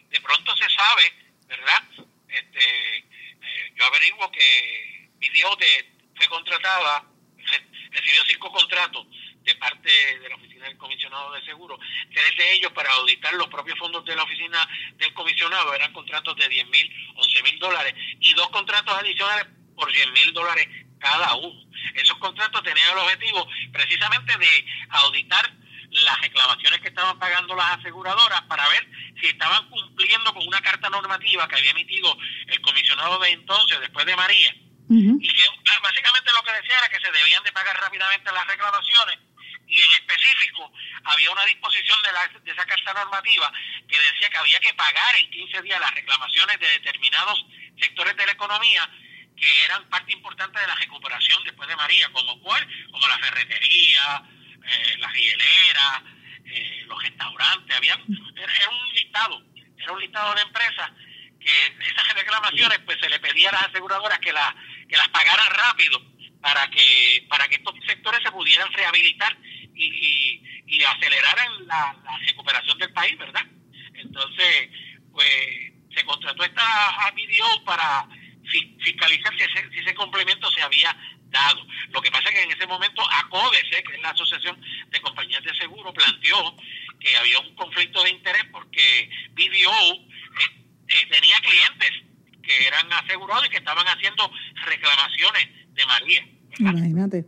[0.10, 1.03] de pronto se sabe,
[1.47, 2.06] ¿verdad?
[2.27, 4.92] Este, eh, yo averiguo que
[5.34, 5.58] BDO
[6.15, 7.06] fue contratada,
[7.91, 9.08] recibió cinco contratos
[9.43, 11.80] de parte de la Oficina del Comisionado de Seguros,
[12.13, 16.36] tres de ellos para auditar los propios fondos de la Oficina del Comisionado, eran contratos
[16.38, 20.67] de 10 mil, 11 mil dólares, y dos contratos adicionales por 100 mil dólares
[21.00, 21.62] cada uno.
[21.96, 25.52] Esos contratos tenían el objetivo precisamente de auditar
[25.89, 28.88] las reclamaciones que estaban pagando las aseguradoras para ver
[29.19, 32.17] si estaban cumpliendo con una carta normativa que había emitido
[32.48, 34.56] el comisionado de entonces, después de María,
[34.89, 38.48] y que ah, básicamente lo que decía era que se debían de pagar rápidamente las
[38.48, 39.19] reclamaciones
[39.67, 40.72] y en específico
[41.06, 43.52] había una disposición de, la, de esa carta normativa
[43.88, 47.46] que decía que había que pagar en 15 días las reclamaciones de determinados
[47.80, 48.89] sectores de la economía
[49.36, 54.24] que eran parte importante de la recuperación después de María, como cuál, como la ferretería,
[54.63, 56.02] eh, las hieleras,
[56.46, 58.00] eh, los restaurantes, habían,
[58.38, 59.43] era, un listado,
[59.78, 60.91] era un listado de empresas
[61.39, 64.56] que esas reclamaciones pues se le pedía a las aseguradoras que, la,
[64.93, 65.99] que las pagaran rápido
[66.39, 69.36] para que para que estos sectores se pudieran rehabilitar
[69.73, 73.41] y, y, y aceleraran la, recuperación del país, ¿verdad?
[73.95, 74.69] Entonces,
[75.12, 78.08] pues se contrató esta video para
[78.84, 80.95] fiscalizar si ese, si complemento se había
[81.32, 81.65] dado.
[81.89, 85.43] Lo que pasa es que en ese momento ACODESE, que es la Asociación de Compañías
[85.43, 86.56] de Seguro, planteó
[86.99, 92.12] que había un conflicto de interés porque BDO eh, eh, tenía clientes
[92.43, 94.29] que eran asegurados y que estaban haciendo
[94.65, 96.27] reclamaciones de María.
[96.60, 97.25] Imagínate.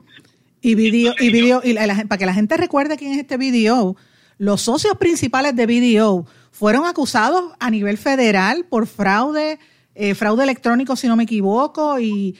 [0.62, 3.96] Y video, y video, y para que la gente recuerde quién es este BDO,
[4.38, 9.60] los socios principales de BDO fueron acusados a nivel federal por fraude
[9.98, 12.36] eh, fraude electrónico, si no me equivoco, y,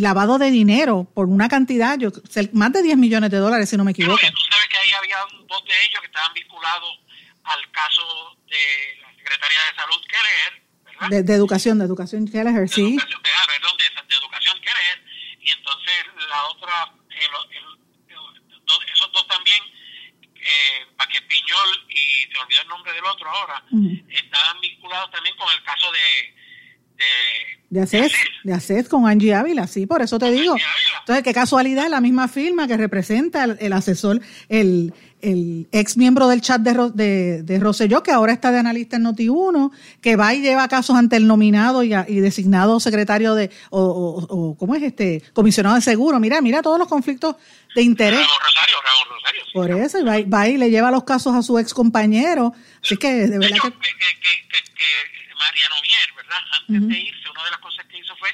[0.00, 2.10] lavado de dinero por una cantidad, yo,
[2.52, 4.18] más de 10 millones de dólares, si no me equivoco.
[4.18, 5.16] tú sabes que ahí había
[5.48, 7.00] dos de ellos que estaban vinculados
[7.44, 10.62] al caso de la secretaria de Salud Keller,
[11.08, 12.96] De, educación, de educación Keller, sí.
[12.96, 15.04] De, ah, perdón, de, educación Keller,
[15.40, 16.92] y entonces la otra,
[18.92, 19.62] esos dos también,
[20.36, 20.86] eh,
[21.28, 23.64] Piñol y se olvidó el nombre del otro ahora,
[24.08, 26.34] estaban vinculados también con el caso de
[27.70, 30.56] de ACES, de ACES con Angie Ávila, sí, por eso te digo.
[31.00, 36.40] Entonces, qué casualidad, la misma firma que representa el, asesor, el, el, ex miembro del
[36.40, 40.40] chat de, de, de Rosselló, que ahora está de analista en Noti1, que va y
[40.40, 45.22] lleva casos ante el nominado y, designado secretario de, o, o, ¿cómo es este?
[45.32, 46.20] Comisionado de seguro.
[46.20, 47.36] Mira, mira todos los conflictos
[47.74, 48.20] de interés.
[48.20, 48.76] Rosario,
[49.08, 52.52] Rosario, por eso, va, va, y le lleva los casos a su ex compañero.
[52.82, 56.38] Así que, de verdad que Mariano Mier, ¿verdad?
[56.58, 58.30] Antes de irse, una de las cosas que hizo fue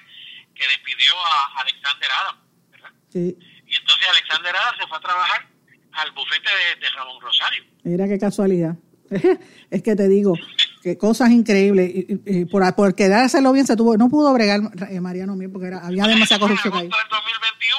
[0.55, 2.37] que despidió a Alexander Adam,
[2.71, 2.91] ¿verdad?
[3.13, 3.39] Sí.
[3.67, 5.56] Y entonces Alexander Adam se fue a trabajar
[5.97, 6.49] al bufete
[6.81, 7.65] de, Ramón Rosario.
[7.85, 8.77] Mira qué casualidad.
[9.71, 10.35] es que te digo,
[10.83, 11.91] que cosas increíbles.
[11.95, 15.87] Y, por, por quedárselo bien se tuvo, no pudo bregar eh, Mariano Mier porque era,
[15.87, 16.85] había demasiada corrupción ahí.
[16.85, 17.77] En del 2021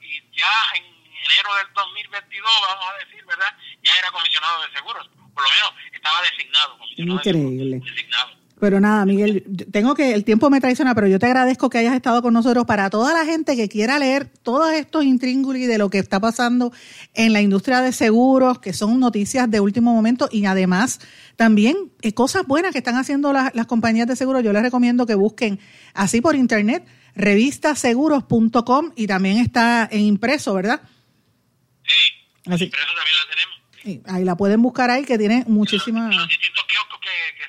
[0.00, 3.52] y ya en enero del 2022, vamos a decir, ¿verdad?
[3.82, 5.10] Ya era comisionado de seguros.
[5.34, 6.78] Por lo menos estaba designado.
[6.96, 7.80] Increíble.
[7.84, 8.39] designado.
[8.60, 9.42] Pero nada, Miguel,
[9.72, 12.66] tengo que, el tiempo me traiciona, pero yo te agradezco que hayas estado con nosotros
[12.66, 16.70] para toda la gente que quiera leer todos estos intríngulis de lo que está pasando
[17.14, 21.00] en la industria de seguros, que son noticias de último momento y además
[21.36, 24.44] también eh, cosas buenas que están haciendo las, compañías de seguros.
[24.44, 25.58] Yo les recomiendo que busquen
[25.94, 30.82] así por internet revistaseguros.com y también está en impreso, ¿verdad?
[31.82, 32.64] Sí, así.
[32.64, 34.14] impreso también la tenemos.
[34.14, 36.14] ahí la pueden buscar ahí que tiene muchísimas...
[36.14, 37.40] Los, kioscos que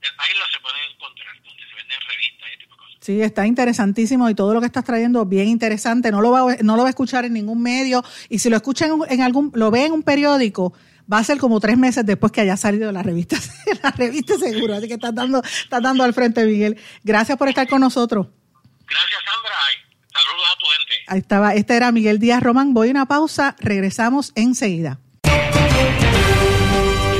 [0.00, 2.89] del país se pueden encontrar, donde se venden revistas y tipo de cosas.
[3.00, 6.10] Sí, está interesantísimo y todo lo que estás trayendo bien interesante.
[6.10, 8.90] No lo va, no lo va a escuchar en ningún medio y si lo escuchan
[9.08, 10.74] en algún, lo ve en un periódico,
[11.10, 13.36] va a ser como tres meses después que haya salido la revista,
[13.82, 14.74] la revista seguro.
[14.74, 16.76] Así que estás dando, estás dando al frente, Miguel.
[17.02, 18.26] Gracias por estar con nosotros.
[18.86, 19.54] Gracias, Sandra.
[20.12, 20.94] Saludos a tu gente.
[21.06, 21.54] Ahí estaba.
[21.54, 22.74] Este era Miguel Díaz Román.
[22.74, 23.56] Voy a una pausa.
[23.60, 24.98] Regresamos enseguida.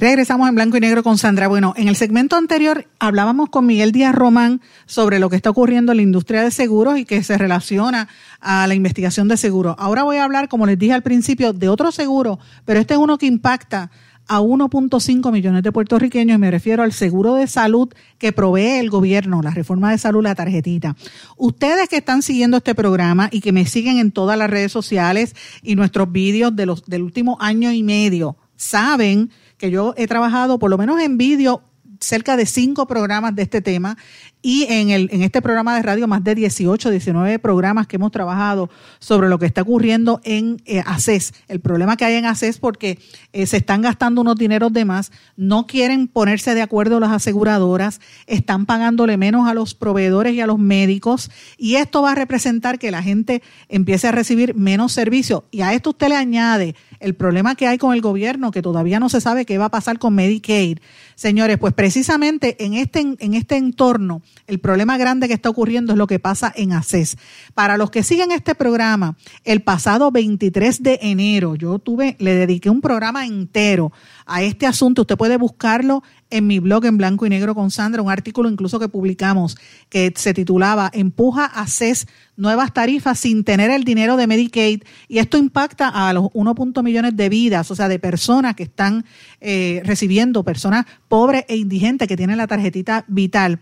[0.00, 1.48] Regresamos en blanco y negro con Sandra.
[1.48, 5.90] Bueno, en el segmento anterior hablábamos con Miguel Díaz Román sobre lo que está ocurriendo
[5.90, 8.08] en la industria de seguros y que se relaciona
[8.40, 9.74] a la investigación de seguros.
[9.76, 13.00] Ahora voy a hablar, como les dije al principio, de otro seguro, pero este es
[13.00, 13.90] uno que impacta
[14.28, 18.90] a 1.5 millones de puertorriqueños y me refiero al seguro de salud que provee el
[18.90, 20.94] gobierno, la reforma de salud, la tarjetita.
[21.36, 25.34] Ustedes que están siguiendo este programa y que me siguen en todas las redes sociales
[25.60, 30.58] y nuestros vídeos de los, del último año y medio, saben que yo he trabajado
[30.58, 31.62] por lo menos en vídeo
[32.00, 33.98] cerca de cinco programas de este tema
[34.40, 38.12] y en, el, en este programa de radio más de 18, 19 programas que hemos
[38.12, 42.58] trabajado sobre lo que está ocurriendo en eh, ACES, el problema que hay en ACES
[42.58, 42.98] porque
[43.32, 48.00] eh, se están gastando unos dineros de más, no quieren ponerse de acuerdo las aseguradoras,
[48.26, 52.78] están pagándole menos a los proveedores y a los médicos y esto va a representar
[52.78, 57.14] que la gente empiece a recibir menos servicios y a esto usted le añade el
[57.14, 59.98] problema que hay con el gobierno, que todavía no se sabe qué va a pasar
[59.98, 60.78] con Medicaid.
[61.14, 65.98] Señores, pues precisamente en este, en este entorno, el problema grande que está ocurriendo es
[65.98, 67.18] lo que pasa en ACES.
[67.54, 72.70] Para los que siguen este programa, el pasado 23 de enero, yo tuve, le dediqué
[72.70, 73.92] un programa entero
[74.26, 75.02] a este asunto.
[75.02, 78.78] Usted puede buscarlo en mi blog en blanco y negro con Sandra, un artículo incluso
[78.78, 79.56] que publicamos
[79.88, 85.18] que se titulaba Empuja a CES nuevas tarifas sin tener el dinero de Medicaid y
[85.18, 89.04] esto impacta a los 1.1 millones de vidas, o sea, de personas que están
[89.40, 93.60] eh, recibiendo, personas pobres e indigentes que tienen la tarjetita vital.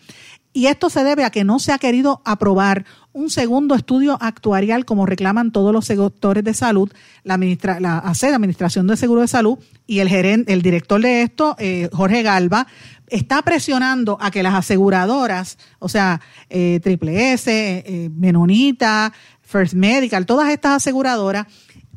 [0.57, 4.87] Y esto se debe a que no se ha querido aprobar un segundo estudio actuarial
[4.87, 6.91] como reclaman todos los sectores de salud,
[7.25, 11.21] la, ministra, la ACE, Administración de Seguro de Salud, y el gerente, el director de
[11.21, 12.67] esto, eh, Jorge Galva,
[13.09, 20.25] está presionando a que las aseguradoras, o sea, eh, Triple S, eh, Menonita, First Medical,
[20.25, 21.49] todas estas aseguradoras,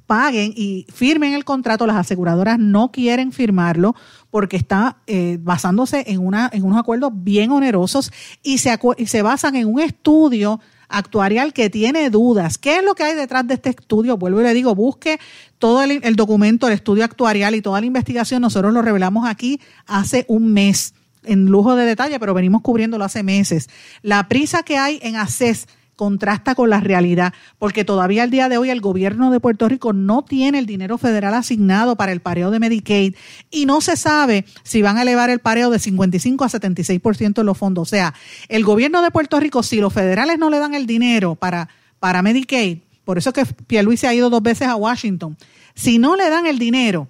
[0.09, 1.85] paguen y firmen el contrato.
[1.85, 3.95] Las aseguradoras no quieren firmarlo
[4.31, 8.11] porque está eh, basándose en, unos acuerdos bien onerosos
[8.43, 12.57] y se, y se basan en un estudio actuarial que tiene dudas.
[12.57, 14.17] ¿Qué es lo que hay detrás de este estudio?
[14.17, 15.19] Vuelvo y le digo, busque
[15.57, 18.41] todo el, el documento, el estudio actuarial y toda la investigación.
[18.41, 23.23] Nosotros lo revelamos aquí hace un mes en lujo de detalle, pero venimos cubriéndolo hace
[23.23, 23.69] meses.
[24.01, 25.67] La prisa que hay en ACES
[25.99, 29.91] contrasta con la realidad, porque todavía al día de hoy el gobierno de Puerto Rico
[29.91, 33.15] no tiene el dinero federal asignado para el pareo de Medicaid
[33.51, 37.45] y no se sabe si van a elevar el pareo de 55 a 76% en
[37.45, 37.81] los fondos.
[37.81, 38.13] O sea,
[38.47, 41.67] el gobierno de Puerto Rico, si los federales no le dan el dinero para,
[41.99, 45.35] para Medicaid, por eso que Pierluisi se ha ido dos veces a Washington,
[45.75, 47.09] si no le dan el dinero,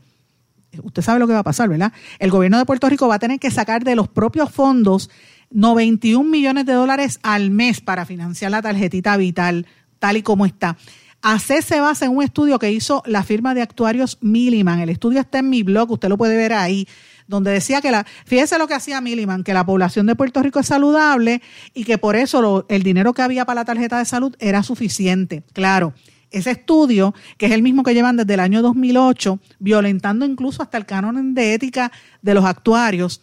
[0.81, 1.93] usted sabe lo que va a pasar, ¿verdad?
[2.17, 5.11] El gobierno de Puerto Rico va a tener que sacar de los propios fondos
[5.51, 9.65] 91 millones de dólares al mes para financiar la tarjetita vital,
[9.99, 10.77] tal y como está.
[11.21, 14.79] ACE se basa en un estudio que hizo la firma de actuarios Milliman.
[14.79, 16.87] El estudio está en mi blog, usted lo puede ver ahí,
[17.27, 20.59] donde decía que la, fíjese lo que hacía Milliman, que la población de Puerto Rico
[20.59, 21.41] es saludable
[21.73, 25.43] y que por eso el dinero que había para la tarjeta de salud era suficiente.
[25.51, 25.93] Claro,
[26.31, 30.77] ese estudio, que es el mismo que llevan desde el año 2008, violentando incluso hasta
[30.77, 33.21] el canon de ética de los actuarios,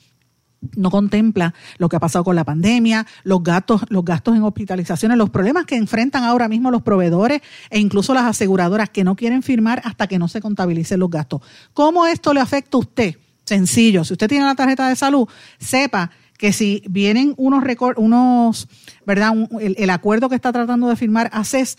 [0.77, 5.19] no contempla lo que ha pasado con la pandemia, los gastos, los gastos en hospitalizaciones,
[5.19, 9.43] los problemas que enfrentan ahora mismo los proveedores e incluso las aseguradoras que no quieren
[9.43, 11.43] firmar hasta que no se contabilicen los gastos.
[11.73, 13.17] ¿Cómo esto le afecta a usted?
[13.45, 17.63] Sencillo, si usted tiene la tarjeta de salud, sepa que si vienen unos,
[17.97, 18.69] unos
[19.07, 19.33] ¿verdad?
[19.61, 21.79] el, el, acuerdo que está tratando de firmar ACES,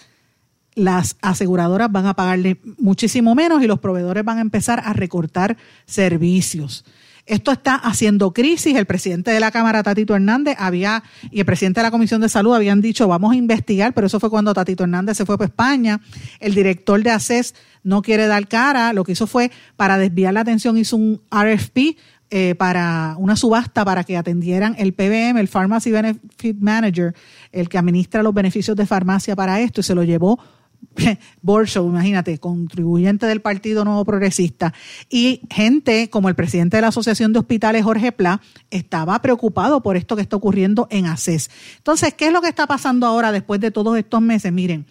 [0.76, 5.58] las aseguradoras van a pagarle muchísimo menos y los proveedores van a empezar a recortar
[5.86, 6.86] servicios.
[7.28, 8.76] Esto está haciendo crisis.
[8.76, 12.30] El presidente de la Cámara, Tatito Hernández, había, y el presidente de la Comisión de
[12.30, 15.50] Salud habían dicho, vamos a investigar, pero eso fue cuando Tatito Hernández se fue para
[15.50, 16.00] España.
[16.40, 18.94] El director de ACES no quiere dar cara.
[18.94, 21.98] Lo que hizo fue, para desviar la atención, hizo un RFP
[22.30, 27.14] eh, para una subasta para que atendieran el PBM, el Pharmacy Benefit Manager,
[27.52, 30.40] el que administra los beneficios de farmacia para esto, y se lo llevó
[31.42, 34.74] Borshow, imagínate, contribuyente del Partido Nuevo Progresista,
[35.10, 39.98] y gente como el presidente de la Asociación de Hospitales, Jorge Pla, estaba preocupado por
[39.98, 41.50] esto que está ocurriendo en ACES.
[41.78, 44.52] Entonces, ¿qué es lo que está pasando ahora después de todos estos meses?
[44.52, 44.86] Miren,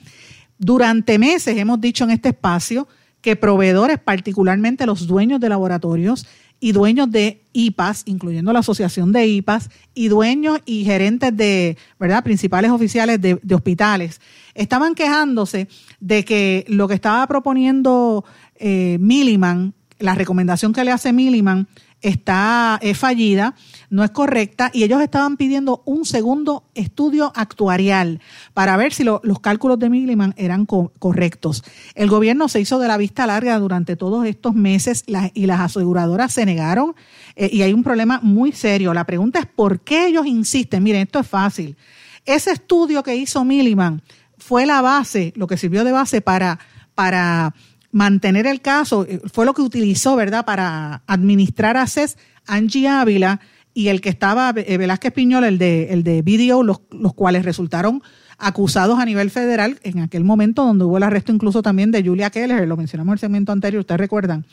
[0.59, 2.89] durante meses hemos dicho en este espacio
[3.21, 6.27] que proveedores, particularmente los dueños de laboratorios,
[6.61, 12.25] y dueños de IPAS, incluyendo la asociación de IPAS, y dueños y gerentes de, ¿verdad?,
[12.25, 14.21] principales oficiales de, hospitales,
[14.55, 15.69] estaban quejándose
[16.01, 18.25] de que lo que estaba proponiendo
[18.57, 21.69] eh, Milliman, la recomendación que le hace Milliman,
[22.03, 23.55] está es fallida,
[23.91, 28.21] no es correcta y ellos estaban pidiendo un segundo estudio actuarial
[28.55, 31.65] para ver si los cálculos de Milliman eran correctos.
[31.95, 35.05] El gobierno se hizo de la vista larga durante todos estos meses
[35.35, 36.95] y las aseguradoras se negaron
[37.35, 38.95] eh, y hay un problema muy serio.
[38.95, 40.83] La pregunta es por qué ellos insisten.
[40.83, 41.77] Miren, esto es fácil.
[42.25, 44.03] Ese estudio que hizo Milliman
[44.39, 46.59] fue la base, lo que sirvió de base para
[46.97, 47.55] para
[47.97, 53.41] mantener el caso, eh, fue lo que utilizó, ¿verdad?, para administrar a CES Angie Ávila
[53.73, 57.47] y el que estaba, eh, Velázquez Piñol, el de, el de video, los, los cuales
[57.47, 58.03] resultaron
[58.37, 62.29] acusados a nivel federal en aquel momento donde hubo el arresto incluso también de Julia
[62.29, 64.45] Keller, lo mencionamos en el segmento anterior, ustedes recuerdan.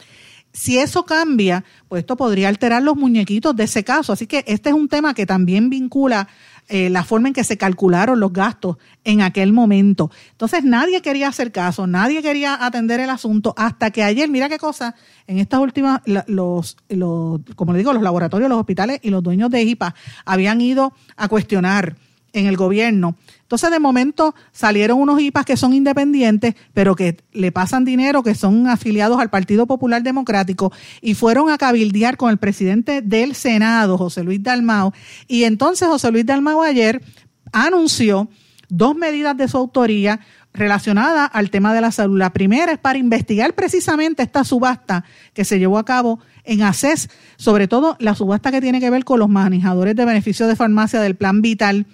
[0.53, 4.13] Si eso cambia, pues esto podría alterar los muñequitos de ese caso.
[4.13, 6.27] Así que este es un tema que también vincula
[6.75, 10.09] eh, la forma en que se calcularon los gastos en aquel momento.
[10.31, 14.57] Entonces nadie quería hacer caso, nadie quería atender el asunto hasta que ayer, mira qué
[14.57, 14.95] cosa,
[15.27, 19.51] en estas últimas, los, los como le digo, los laboratorios, los hospitales y los dueños
[19.51, 19.93] de IPA
[20.25, 21.95] habían ido a cuestionar
[22.33, 23.15] en el gobierno.
[23.41, 28.35] Entonces, de momento salieron unos IPAs que son independientes, pero que le pasan dinero, que
[28.35, 33.97] son afiliados al Partido Popular Democrático, y fueron a cabildear con el presidente del Senado,
[33.97, 34.93] José Luis Dalmao.
[35.27, 37.01] Y entonces José Luis Dalmao ayer
[37.51, 38.27] anunció
[38.69, 40.19] dos medidas de su autoría
[40.53, 42.17] relacionadas al tema de la salud.
[42.17, 47.09] La primera es para investigar precisamente esta subasta que se llevó a cabo en ACES,
[47.37, 51.01] sobre todo la subasta que tiene que ver con los manejadores de beneficios de farmacia
[51.01, 51.85] del Plan Vital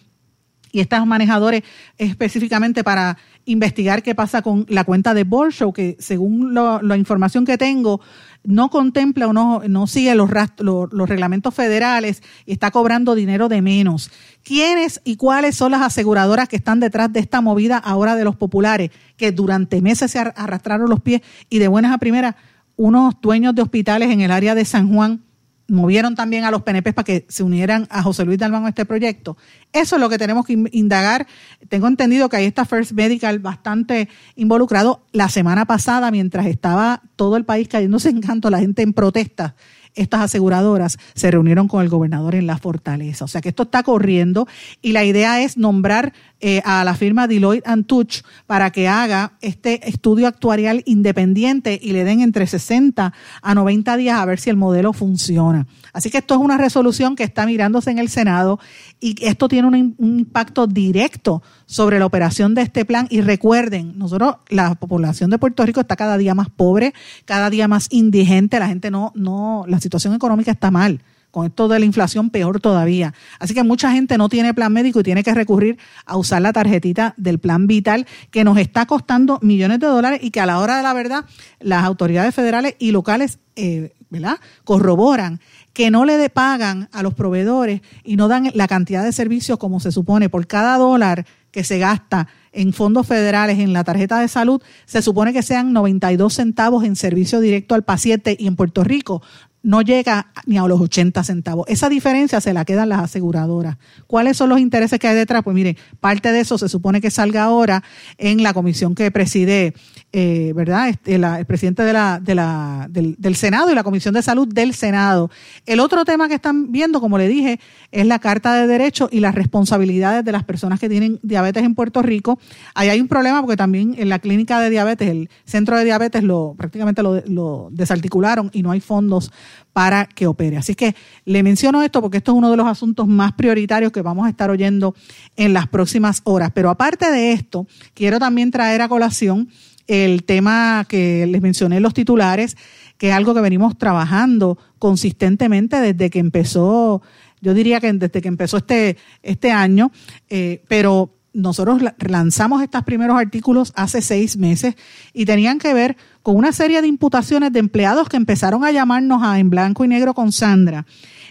[0.72, 1.64] y estos manejadores
[1.98, 7.58] específicamente para investigar qué pasa con la cuenta de Bolshow, que según la información que
[7.58, 8.02] tengo,
[8.44, 10.30] no contempla o no, sigue los,
[10.60, 14.12] los reglamentos federales y está cobrando dinero de menos.
[14.44, 18.36] ¿Quiénes y cuáles son las aseguradoras que están detrás de esta movida ahora de los
[18.36, 22.36] populares, que durante meses se arrastraron los pies y de buenas a primeras,
[22.76, 25.22] unos dueños de hospitales en el área de San Juan
[25.70, 28.86] movieron también a los PNP para que se unieran a José Luis Dalmán a este
[28.86, 29.38] proyecto.
[29.72, 31.28] Eso es lo que tenemos que indagar.
[31.70, 35.06] Tengo entendido que ahí está First Medical bastante involucrado.
[35.12, 39.56] La semana pasada, mientras estaba todo el país cayéndose en canto, la gente en protesta
[39.96, 43.26] estas aseguradoras se reunieron con el gobernador en la fortaleza.
[43.26, 44.48] O sea que esto está corriendo
[44.82, 49.90] y la idea es nombrar eh, a la firma Deloitte Touch para que haga este
[49.90, 54.56] estudio actuarial independiente y le den entre 60 a 90 días a ver si el
[54.56, 55.68] modelo funciona.
[55.92, 58.60] Así que esto es una resolución que está mirándose en el Senado
[59.00, 63.08] y esto tiene un, un impacto directo sobre la operación de este plan.
[63.12, 66.96] Y recuerden, nosotros, la población de Puerto Rico está cada día más pobre,
[67.26, 71.00] cada día más indigente, la gente no, no, la situación económica está mal
[71.30, 73.14] con esto de la inflación peor todavía.
[73.38, 76.52] Así que mucha gente no tiene plan médico y tiene que recurrir a usar la
[76.52, 80.58] tarjetita del plan vital que nos está costando millones de dólares y que a la
[80.58, 81.26] hora de la verdad
[81.60, 84.40] las autoridades federales y locales eh, ¿verdad?
[84.64, 85.40] corroboran
[85.74, 89.80] que no le pagan a los proveedores y no dan la cantidad de servicios como
[89.80, 94.28] se supone por cada dólar que se gasta en fondos federales en la tarjeta de
[94.28, 98.36] salud, se supone que sean 92 centavos en servicio directo al paciente.
[98.40, 99.22] Y en Puerto Rico
[99.62, 101.66] no llega ni a los 80 centavos.
[101.68, 103.78] Esa diferencia se la quedan las aseguradoras.
[104.08, 105.44] ¿Cuáles son los intereses que hay detrás?
[105.44, 107.84] Pues miren, parte de eso se supone que salga ahora
[108.18, 109.74] en la comisión que preside,
[110.14, 110.90] eh, ¿verdad?
[110.90, 114.74] Este, el presidente la, de la, del, del, Senado y la Comisión de Salud del
[114.74, 115.30] Senado.
[115.66, 117.60] El otro tema que están viendo, como le dije,
[117.92, 121.76] es la Carta de Derechos y las responsabilidades de las personas que tienen diabetes en
[121.76, 122.40] Puerto Rico.
[122.76, 126.24] Ahí hay un problema porque también en la clínica de diabetes, el centro de diabetes,
[126.24, 129.32] lo prácticamente lo, lo desarticularon y no hay fondos
[129.74, 130.58] para que opere.
[130.58, 130.96] Así que
[131.26, 134.30] le menciono esto porque esto es uno de los asuntos más prioritarios que vamos a
[134.30, 134.96] estar oyendo
[135.36, 136.52] en las próximas horas.
[136.54, 139.50] Pero aparte de esto, quiero también traer a colación
[139.88, 142.56] el tema que les mencioné en los titulares,
[142.98, 147.02] que es algo que venimos trabajando consistentemente desde que empezó,
[147.42, 149.92] yo diría que desde que empezó este, este año,
[150.30, 154.76] eh, pero nosotros lanzamos estos primeros artículos hace seis meses
[155.14, 159.22] y tenían que ver con una serie de imputaciones de empleados que empezaron a llamarnos
[159.24, 160.86] a en blanco y negro con Sandra,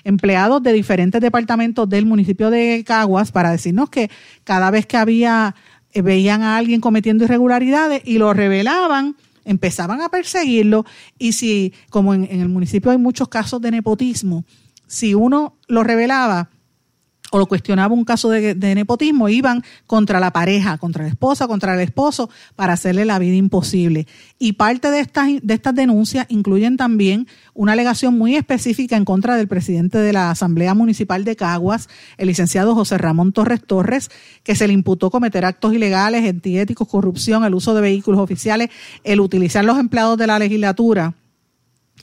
[0.04, 4.10] empleados de diferentes departamentos del municipio de Caguas para decirnos que
[4.44, 5.54] cada vez que había
[5.92, 10.84] eh, veían a alguien cometiendo irregularidades y lo revelaban, empezaban a perseguirlo.
[11.18, 14.44] Y si, como en el municipio hay muchos casos de nepotismo,
[14.86, 16.50] si uno lo revelaba,
[17.30, 21.74] o lo cuestionaba un caso de, nepotismo, iban contra la pareja, contra la esposa, contra
[21.74, 24.06] el esposo, para hacerle la vida imposible.
[24.38, 29.36] Y parte de estas, de estas denuncias incluyen también una alegación muy específica en contra
[29.36, 34.10] del presidente de la Asamblea Municipal de Caguas, el licenciado José Ramón Torres Torres,
[34.42, 38.70] que se le imputó cometer actos ilegales, antiéticos, corrupción, el uso de vehículos oficiales,
[39.04, 41.14] el utilizar los empleados de la legislatura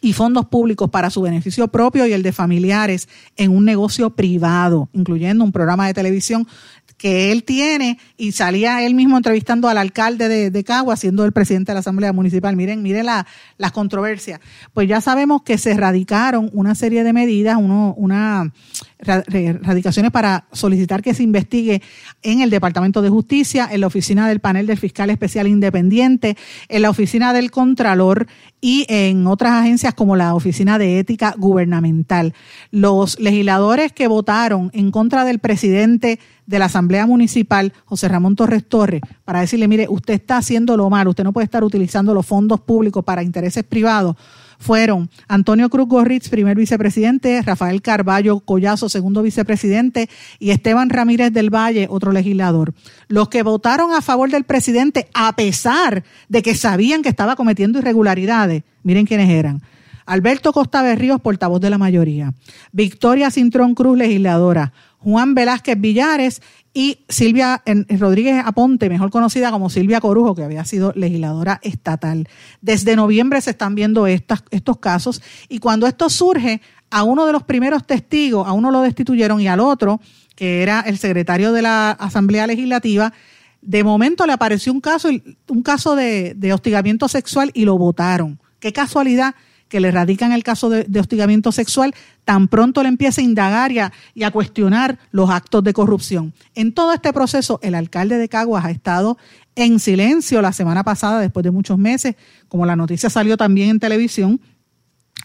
[0.05, 4.87] y fondos públicos para su beneficio propio y el de familiares en un negocio privado,
[4.93, 6.47] incluyendo un programa de televisión
[6.95, 11.31] que él tiene y salía él mismo entrevistando al alcalde de, de Cagua, siendo el
[11.31, 12.55] presidente de la Asamblea Municipal.
[12.55, 13.25] Miren, miren la,
[13.57, 14.41] las controversias.
[14.75, 18.53] Pues ya sabemos que se radicaron una serie de medidas, uno, una
[18.99, 21.81] radicaciones para solicitar que se investigue
[22.23, 26.37] en el Departamento de Justicia, en la oficina del panel del fiscal especial independiente,
[26.69, 28.27] en la oficina del Contralor
[28.61, 32.33] y en otras agencias como la Oficina de Ética Gubernamental.
[32.71, 38.67] Los legisladores que votaron en contra del presidente de la Asamblea Municipal, José Ramón Torres
[38.67, 42.25] Torres, para decirle, mire, usted está haciendo lo malo, usted no puede estar utilizando los
[42.25, 44.15] fondos públicos para intereses privados
[44.59, 51.53] fueron Antonio Cruz Gorritz, primer vicepresidente, Rafael Carballo Collazo, segundo vicepresidente, y Esteban Ramírez del
[51.53, 52.73] Valle, otro legislador.
[53.07, 57.79] Los que votaron a favor del presidente, a pesar de que sabían que estaba cometiendo
[57.79, 59.61] irregularidades, miren quiénes eran.
[60.05, 62.33] Alberto Costa Berríos, portavoz de la mayoría.
[62.71, 64.71] Victoria Cintrón Cruz, legisladora.
[64.99, 66.41] Juan Velázquez Villares
[66.77, 72.27] y Silvia Rodríguez Aponte, mejor conocida como Silvia Corujo, que había sido legisladora estatal.
[72.59, 76.61] Desde noviembre se están viendo estos casos y cuando esto surge,
[76.91, 80.01] a uno de los primeros testigos, a uno lo destituyeron y al otro,
[80.35, 83.13] que era el secretario de la Asamblea Legislativa,
[83.61, 85.09] de momento le apareció un caso,
[85.47, 88.37] un caso de, de hostigamiento sexual y lo votaron.
[88.59, 89.33] Qué casualidad
[89.75, 94.23] que le radican el caso de, hostigamiento sexual, tan pronto le empieza a indagar y
[94.23, 96.33] a, cuestionar los actos de corrupción.
[96.53, 99.17] En todo este proceso, el alcalde de Caguas ha estado
[99.53, 102.15] en silencio la semana pasada, después de muchos meses,
[102.47, 104.39] como la noticia salió también en televisión,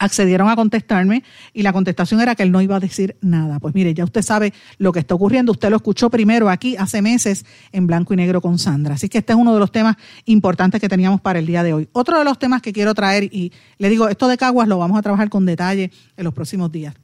[0.00, 1.22] accedieron a contestarme
[1.52, 3.60] y la contestación era que él no iba a decir nada.
[3.60, 7.02] Pues mire, ya usted sabe lo que está ocurriendo, usted lo escuchó primero aquí hace
[7.02, 8.94] meses en blanco y negro con Sandra.
[8.94, 11.74] Así que este es uno de los temas importantes que teníamos para el día de
[11.74, 11.88] hoy.
[11.92, 14.98] Otro de los temas que quiero traer, y le digo, esto de Caguas lo vamos
[14.98, 16.94] a trabajar con detalle en los próximos días.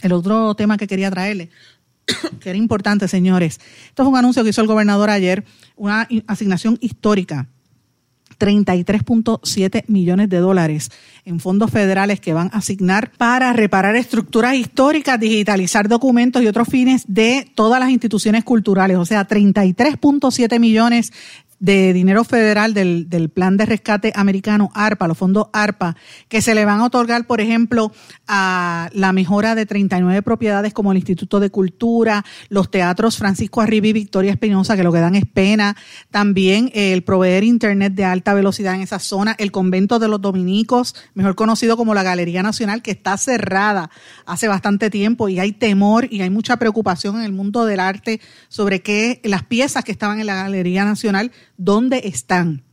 [0.00, 1.50] El otro tema que quería traerle,
[2.40, 5.44] que era importante, señores, esto es un anuncio que hizo el gobernador ayer,
[5.76, 7.48] una asignación histórica
[8.38, 10.90] 33.7 millones de dólares
[11.24, 16.68] en fondos federales que van a asignar para reparar estructuras históricas, digitalizar documentos y otros
[16.68, 18.96] fines de todas las instituciones culturales.
[18.96, 21.12] O sea, 33.7 millones
[21.58, 25.96] de dinero federal del, del, plan de rescate americano ARPA, los fondos ARPA,
[26.28, 27.92] que se le van a otorgar, por ejemplo,
[28.28, 33.86] a la mejora de 39 propiedades como el Instituto de Cultura, los teatros Francisco Arriba
[33.86, 35.76] y Victoria Espinosa, que lo que dan es pena,
[36.10, 40.94] también el proveer internet de alta velocidad en esa zona, el convento de los dominicos,
[41.14, 43.90] mejor conocido como la Galería Nacional, que está cerrada
[44.26, 48.20] hace bastante tiempo y hay temor y hay mucha preocupación en el mundo del arte
[48.48, 52.65] sobre qué las piezas que estaban en la Galería Nacional dónde están.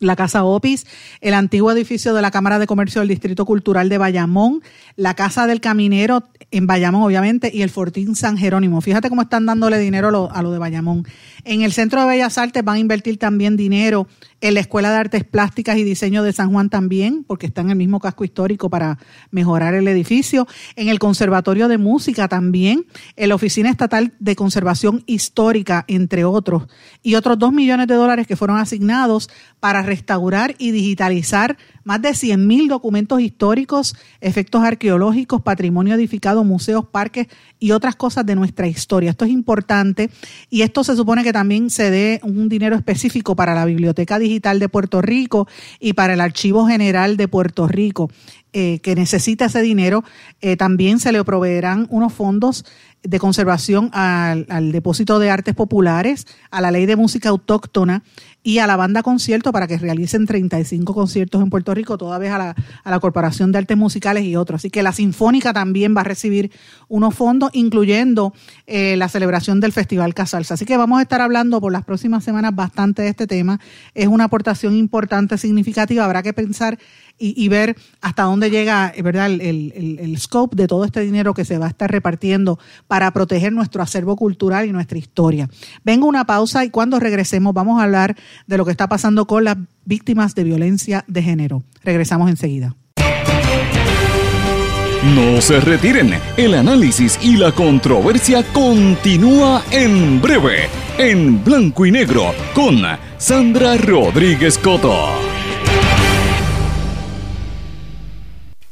[0.00, 0.86] La Casa Opis,
[1.20, 4.62] el antiguo edificio de la Cámara de Comercio del Distrito Cultural de Bayamón,
[4.96, 8.80] la Casa del Caminero en Bayamón, obviamente, y el Fortín San Jerónimo.
[8.80, 11.06] Fíjate cómo están dándole dinero a lo, de Bayamón.
[11.44, 14.06] En el Centro de Bellas Artes van a invertir también dinero
[14.40, 17.70] en la Escuela de Artes Plásticas y Diseño de San Juan también, porque está en
[17.70, 18.98] el mismo casco histórico para
[19.30, 20.46] mejorar el edificio.
[20.76, 22.86] En el Conservatorio de Música también,
[23.16, 26.68] en la Oficina Estatal de Conservación Histórica, entre otros.
[27.02, 29.30] Y otros dos millones de dólares que fueron asignados
[29.64, 36.84] para restaurar y digitalizar más de 100 mil documentos históricos, efectos arqueológicos, patrimonio edificado, museos,
[36.84, 39.08] parques y otras cosas de nuestra historia.
[39.08, 40.10] Esto es importante
[40.50, 44.58] y esto se supone que también se dé un dinero específico para la Biblioteca Digital
[44.58, 45.48] de Puerto Rico
[45.80, 48.10] y para el Archivo General de Puerto Rico.
[48.56, 50.04] Eh, que necesita ese dinero,
[50.40, 52.64] eh, también se le proveerán unos fondos
[53.04, 58.02] de conservación al, al, depósito de artes populares, a la ley de música autóctona
[58.46, 62.30] y a la banda concierto para que realicen 35 conciertos en Puerto Rico, toda vez
[62.30, 64.60] a la, a la Corporación de Artes Musicales y otros.
[64.60, 66.52] Así que la Sinfónica también va a recibir
[66.88, 68.34] unos fondos, incluyendo
[68.66, 70.54] eh, la celebración del Festival Casalsa.
[70.54, 73.60] Así que vamos a estar hablando por las próximas semanas bastante de este tema.
[73.94, 76.04] Es una aportación importante, significativa.
[76.04, 76.78] Habrá que pensar
[77.16, 79.26] y, ver hasta dónde llega ¿verdad?
[79.26, 82.58] El, el, el, scope de todo este dinero que se va a estar repartiendo
[82.94, 85.50] para proteger nuestro acervo cultural y nuestra historia.
[85.82, 88.14] Vengo una pausa y cuando regresemos vamos a hablar
[88.46, 91.64] de lo que está pasando con las víctimas de violencia de género.
[91.82, 92.76] Regresamos enseguida.
[95.16, 102.32] No se retiren, el análisis y la controversia continúa en breve, en blanco y negro,
[102.54, 102.80] con
[103.18, 105.33] Sandra Rodríguez Coto.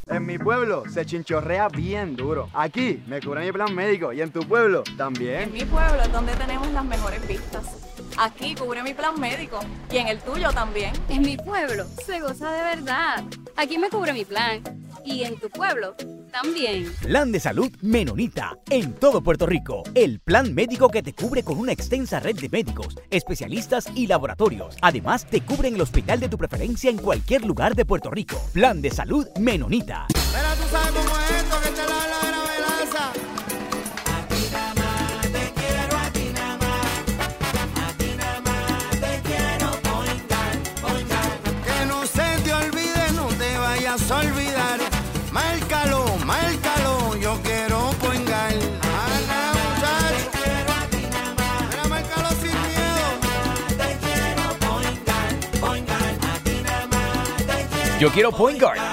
[0.07, 2.49] En mi pueblo se chinchorrea bien duro.
[2.53, 5.43] Aquí me cubre mi plan médico y en tu pueblo también.
[5.43, 7.82] En mi pueblo es donde tenemos las mejores vistas.
[8.17, 9.59] Aquí cubre mi plan médico
[9.91, 10.93] y en el tuyo también.
[11.09, 13.23] En mi pueblo se goza de verdad.
[13.55, 14.61] Aquí me cubre mi plan
[15.05, 15.95] y en tu pueblo
[16.31, 16.91] también.
[17.01, 19.83] Plan de salud Menonita en todo Puerto Rico.
[19.95, 24.77] El plan médico que te cubre con una extensa red de médicos, especialistas y laboratorios.
[24.81, 28.41] Además, te cubre en el hospital de tu preferencia en cualquier lugar de Puerto Rico.
[28.53, 30.07] Plan de salud Menonita.
[30.09, 32.12] Pero tú sabes cómo es esto que te la
[58.03, 58.92] Yo quiero Point Guard.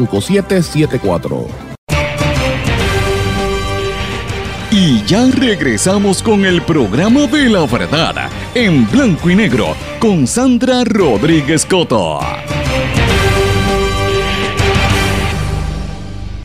[4.73, 10.85] Y ya regresamos con el programa de la verdad, en blanco y negro, con Sandra
[10.85, 12.19] Rodríguez Coto.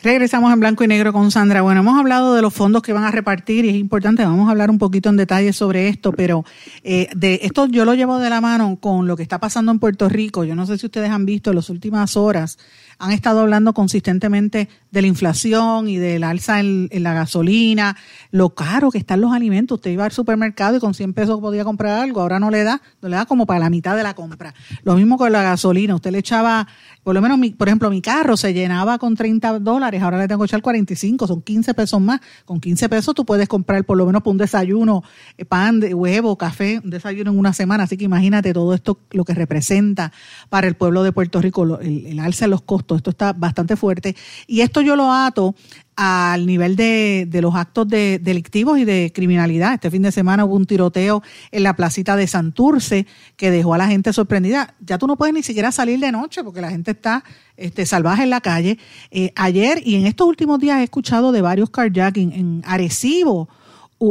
[0.03, 1.61] Regresamos en blanco y negro con Sandra.
[1.61, 4.51] Bueno, hemos hablado de los fondos que van a repartir y es importante, vamos a
[4.51, 6.45] hablar un poquito en detalle sobre esto, pero
[6.83, 9.79] eh, de esto yo lo llevo de la mano con lo que está pasando en
[9.79, 10.43] Puerto Rico.
[10.43, 12.57] Yo no sé si ustedes han visto en las últimas horas,
[12.99, 17.95] han estado hablando consistentemente de la inflación y del alza en, en la gasolina,
[18.31, 19.75] lo caro que están los alimentos.
[19.75, 22.81] Usted iba al supermercado y con 100 pesos podía comprar algo, ahora no le da,
[23.01, 24.53] no le da como para la mitad de la compra.
[24.83, 26.67] Lo mismo con la gasolina, usted le echaba,
[27.03, 30.27] por lo menos, mi, por ejemplo, mi carro se llenaba con 30 dólares, ahora le
[30.27, 32.21] tengo que echar 45, son 15 pesos más.
[32.45, 35.03] Con 15 pesos tú puedes comprar por lo menos para un desayuno,
[35.37, 37.83] eh, pan, de huevo, café, un desayuno en una semana.
[37.83, 40.11] Así que imagínate todo esto, lo que representa
[40.49, 42.86] para el pueblo de Puerto Rico, el, el alza de los costos.
[42.95, 44.15] Esto está bastante fuerte.
[44.47, 45.55] Y esto yo lo ato
[45.97, 49.73] al nivel de, de los actos de, delictivos y de criminalidad.
[49.73, 53.79] Este fin de semana hubo un tiroteo en la placita de Santurce que dejó a
[53.79, 54.75] la gente sorprendida.
[54.79, 57.23] Ya tú no puedes ni siquiera salir de noche porque la gente está
[57.57, 58.77] este, salvaje en la calle.
[59.09, 63.49] Eh, ayer y en estos últimos días he escuchado de varios carjacking en Arecibo.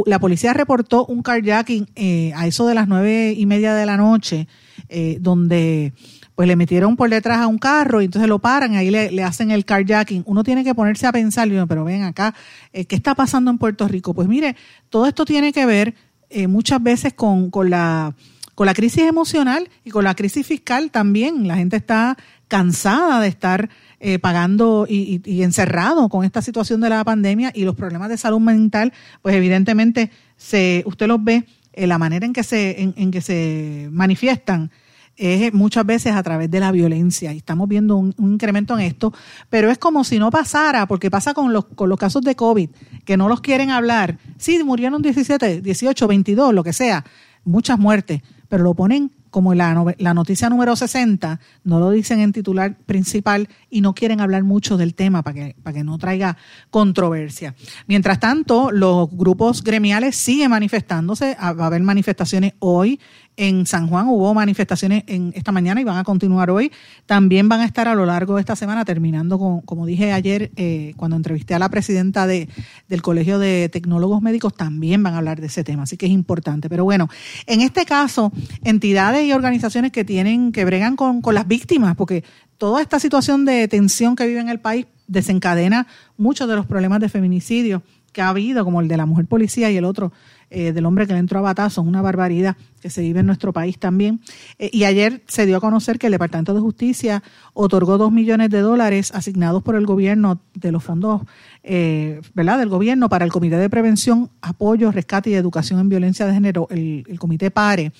[0.05, 3.95] La policía reportó un carjacking eh, a eso de las nueve y media de la
[3.95, 4.49] noche,
[4.89, 5.93] eh, donde
[6.37, 9.23] pues le metieron por detrás a un carro y entonces lo paran, ahí le, le
[9.23, 10.21] hacen el carjacking.
[10.27, 12.35] Uno tiene que ponerse a pensar, pero ven acá,
[12.73, 14.13] eh, ¿qué está pasando en Puerto Rico?
[14.13, 14.55] Pues mire,
[14.91, 15.95] todo esto tiene que ver
[16.29, 18.13] eh, muchas veces con, con, la,
[18.53, 21.47] con la crisis emocional y con la crisis fiscal también.
[21.47, 22.15] La gente está
[22.47, 23.69] cansada de estar
[23.99, 28.09] eh, pagando y, y- y encerrado con esta situación de la pandemia y los problemas
[28.09, 32.79] de salud mental, pues evidentemente se, usted los ve, eh, la manera en que se,
[32.83, 34.69] en, en que se manifiestan
[35.17, 39.13] es muchas veces a través de la violencia y estamos viendo un, incremento en esto,
[39.49, 42.69] pero es como si no pasara, porque pasa con los, con los casos de COVID,
[43.03, 44.17] que no los quieren hablar.
[44.37, 47.03] Sí, murieron 17, 18, 22, lo que sea,
[47.43, 52.31] muchas muertes, pero lo ponen como la, la noticia número 60, no lo dicen en
[52.31, 56.37] titular principal y no quieren hablar mucho del tema para que, para que no traiga
[56.69, 57.53] controversia.
[57.87, 62.99] Mientras tanto, los grupos gremiales siguen manifestándose, va a haber manifestaciones hoy
[63.37, 66.71] en San Juan, hubo manifestaciones en esta mañana y van a continuar hoy.
[67.05, 70.51] También van a estar a lo largo de esta semana, terminando con, como dije ayer,
[70.55, 72.49] eh, cuando entrevisté a la presidenta de,
[72.89, 76.11] del Colegio de Tecnólogos Médicos, también van a hablar de ese tema, así que es
[76.11, 76.67] importante.
[76.67, 77.09] Pero bueno,
[77.45, 78.31] en este caso,
[78.63, 82.23] entidades y organizaciones que tienen, que bregan con, con las víctimas, porque
[82.57, 86.99] toda esta situación de tensión que vive en el país desencadena muchos de los problemas
[86.99, 90.11] de feminicidio que ha habido, como el de la mujer policía y el otro
[90.49, 93.51] eh, del hombre que le entró a batazos, una barbaridad que se vive en nuestro
[93.51, 94.21] país también.
[94.59, 97.21] Eh, y ayer se dio a conocer que el Departamento de Justicia
[97.53, 101.23] otorgó dos millones de dólares asignados por el gobierno de los fondos,
[101.63, 106.25] eh, ¿verdad?, del gobierno para el Comité de Prevención, Apoyo, Rescate y Educación en Violencia
[106.25, 107.91] de Género, el, Comité PARE,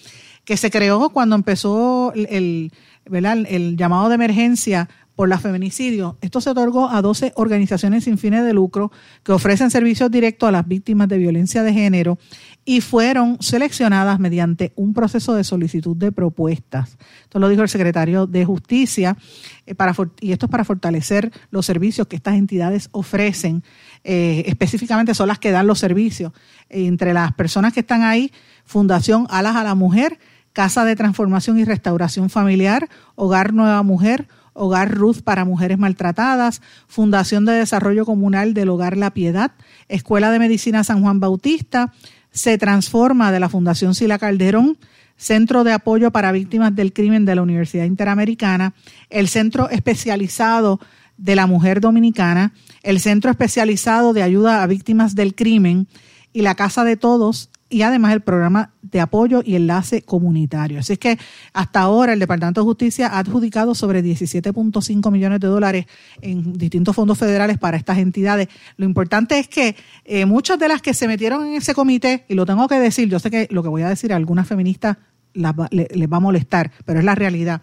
[0.46, 2.72] que se creó cuando empezó el,
[3.06, 4.88] el llamado de emergencia
[5.18, 6.16] por la feminicidio.
[6.22, 8.92] Esto se otorgó a 12 organizaciones sin fines de lucro
[9.24, 12.20] que ofrecen servicios directos a las víctimas de violencia de género
[12.66, 17.00] y fueron seleccionadas mediante un proceso de solicitud de propuestas.
[17.24, 19.18] Esto lo dijo el secretario de Justicia,
[19.66, 23.64] eh, para, y esto es para fortalecer los servicios que estas entidades ofrecen.
[24.04, 26.32] Eh, específicamente son las que dan los servicios.
[26.70, 28.32] Entre las personas que están ahí,
[28.66, 30.20] Fundación Alas a la Mujer,
[30.54, 34.28] Casa de Transformación y Restauración Familiar, Hogar Nueva Mujer,
[34.58, 39.52] Hogar Ruth para Mujeres Maltratadas, Fundación de Desarrollo Comunal del Hogar La Piedad,
[39.88, 41.94] Escuela de Medicina San Juan Bautista,
[42.32, 44.78] Se Transforma de la Fundación Sila Calderón,
[45.16, 48.74] Centro de Apoyo para Víctimas del Crimen de la Universidad Interamericana,
[49.10, 50.80] el Centro Especializado
[51.18, 52.54] de la Mujer Dominicana,
[52.84, 55.88] el Centro Especializado de Ayuda a Víctimas del Crimen
[56.34, 60.80] y la Casa de Todos y además el programa de apoyo y enlace comunitario.
[60.80, 61.20] Así es que
[61.54, 65.86] hasta ahora el Departamento de Justicia ha adjudicado sobre 17.5 millones de dólares
[66.22, 68.48] en distintos fondos federales para estas entidades.
[68.78, 72.36] Lo importante es que eh, muchas de las que se metieron en ese comité, y
[72.36, 74.98] lo tengo que decir, yo sé que lo que voy a decir a algunas feministas
[75.34, 77.62] les va a molestar, pero es la realidad.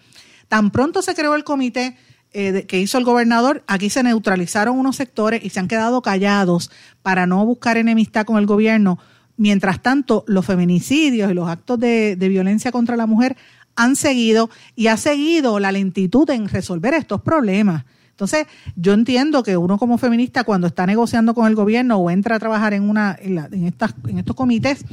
[0.48, 1.96] Tan pronto se creó el comité
[2.36, 6.70] eh, que hizo el gobernador, aquí se neutralizaron unos sectores y se han quedado callados
[7.02, 8.98] para no buscar enemistad con el gobierno.
[9.36, 13.36] Mientras tanto, los feminicidios y los actos de, violencia contra la mujer
[13.76, 17.84] han seguido y ha seguido la lentitud en resolver estos problemas.
[18.10, 22.36] Entonces, yo entiendo que uno como feminista cuando está negociando con el gobierno o entra
[22.36, 24.84] a trabajar en una en, la- en estas en estos comités,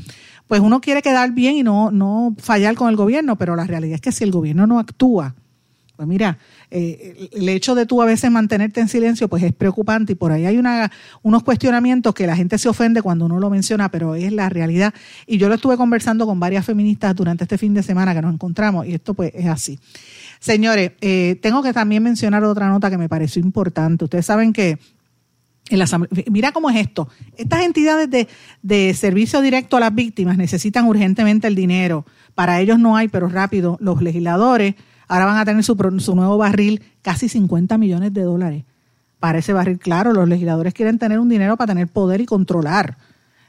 [0.47, 3.95] pues uno quiere quedar bien y no no fallar con el gobierno, pero la realidad
[3.95, 5.35] es que si el gobierno no actúa,
[5.95, 6.39] pues mira,
[6.73, 10.31] eh, el hecho de tú a veces mantenerte en silencio, pues es preocupante y por
[10.31, 10.89] ahí hay una,
[11.21, 14.93] unos cuestionamientos que la gente se ofende cuando uno lo menciona, pero es la realidad.
[15.27, 18.33] Y yo lo estuve conversando con varias feministas durante este fin de semana que nos
[18.33, 19.79] encontramos y esto pues es así.
[20.39, 24.05] Señores, eh, tengo que también mencionar otra nota que me pareció importante.
[24.05, 24.79] Ustedes saben que
[26.29, 27.07] Mira cómo es esto.
[27.37, 28.27] Estas entidades de,
[28.61, 32.05] de servicio directo a las víctimas necesitan urgentemente el dinero.
[32.35, 33.77] Para ellos no hay, pero rápido.
[33.79, 34.75] Los legisladores
[35.11, 38.63] ahora van a tener su, su nuevo barril, casi 50 millones de dólares.
[39.19, 42.97] Para ese barril, claro, los legisladores quieren tener un dinero para tener poder y controlar.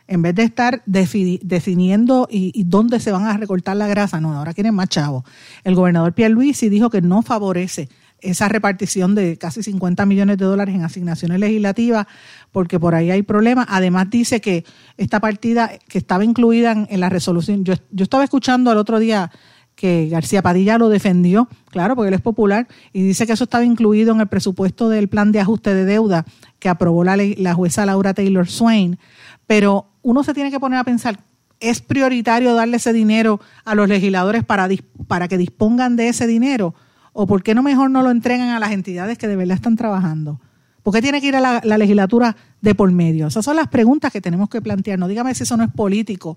[0.08, 4.36] En vez de estar defi- definiendo y, dónde se van a recortar la grasa, no,
[4.36, 5.22] ahora quieren más chavos.
[5.62, 7.88] El gobernador Pierluisi dijo que no favorece
[8.18, 12.08] esa repartición de casi 50 millones de dólares en asignaciones legislativas,
[12.50, 13.66] porque por ahí hay problemas.
[13.68, 14.64] Además dice que
[14.96, 19.30] esta partida que estaba incluida en, la resolución, yo, yo estaba escuchando el otro día
[19.74, 23.64] que García Padilla lo defendió, claro, porque él es popular, y dice que eso estaba
[23.64, 26.24] incluido en el presupuesto del plan de ajuste de deuda
[26.58, 28.98] que aprobó la, la jueza Laura Taylor Swain.
[29.46, 31.20] Pero uno se tiene que poner a pensar,
[31.58, 34.68] ¿es prioritario darle ese dinero a los legisladores para,
[35.08, 36.74] para que dispongan de ese dinero?
[37.12, 39.76] ¿O por qué no mejor no lo entregan a las entidades que de verdad están
[39.76, 40.40] trabajando?
[40.82, 43.26] ¿Por qué tiene que ir a la, la legislatura de por medio?
[43.28, 45.08] Esas son las preguntas que tenemos que plantearnos.
[45.08, 46.36] Dígame si eso no es político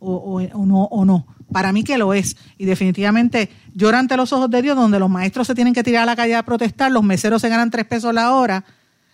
[0.00, 1.26] o- o no, o no.
[1.52, 2.36] Para mí que lo es.
[2.58, 6.02] Y definitivamente llora ante los ojos de Dios, donde los maestros se tienen que tirar
[6.04, 8.64] a la calle a protestar, los meseros se ganan tres pesos la hora,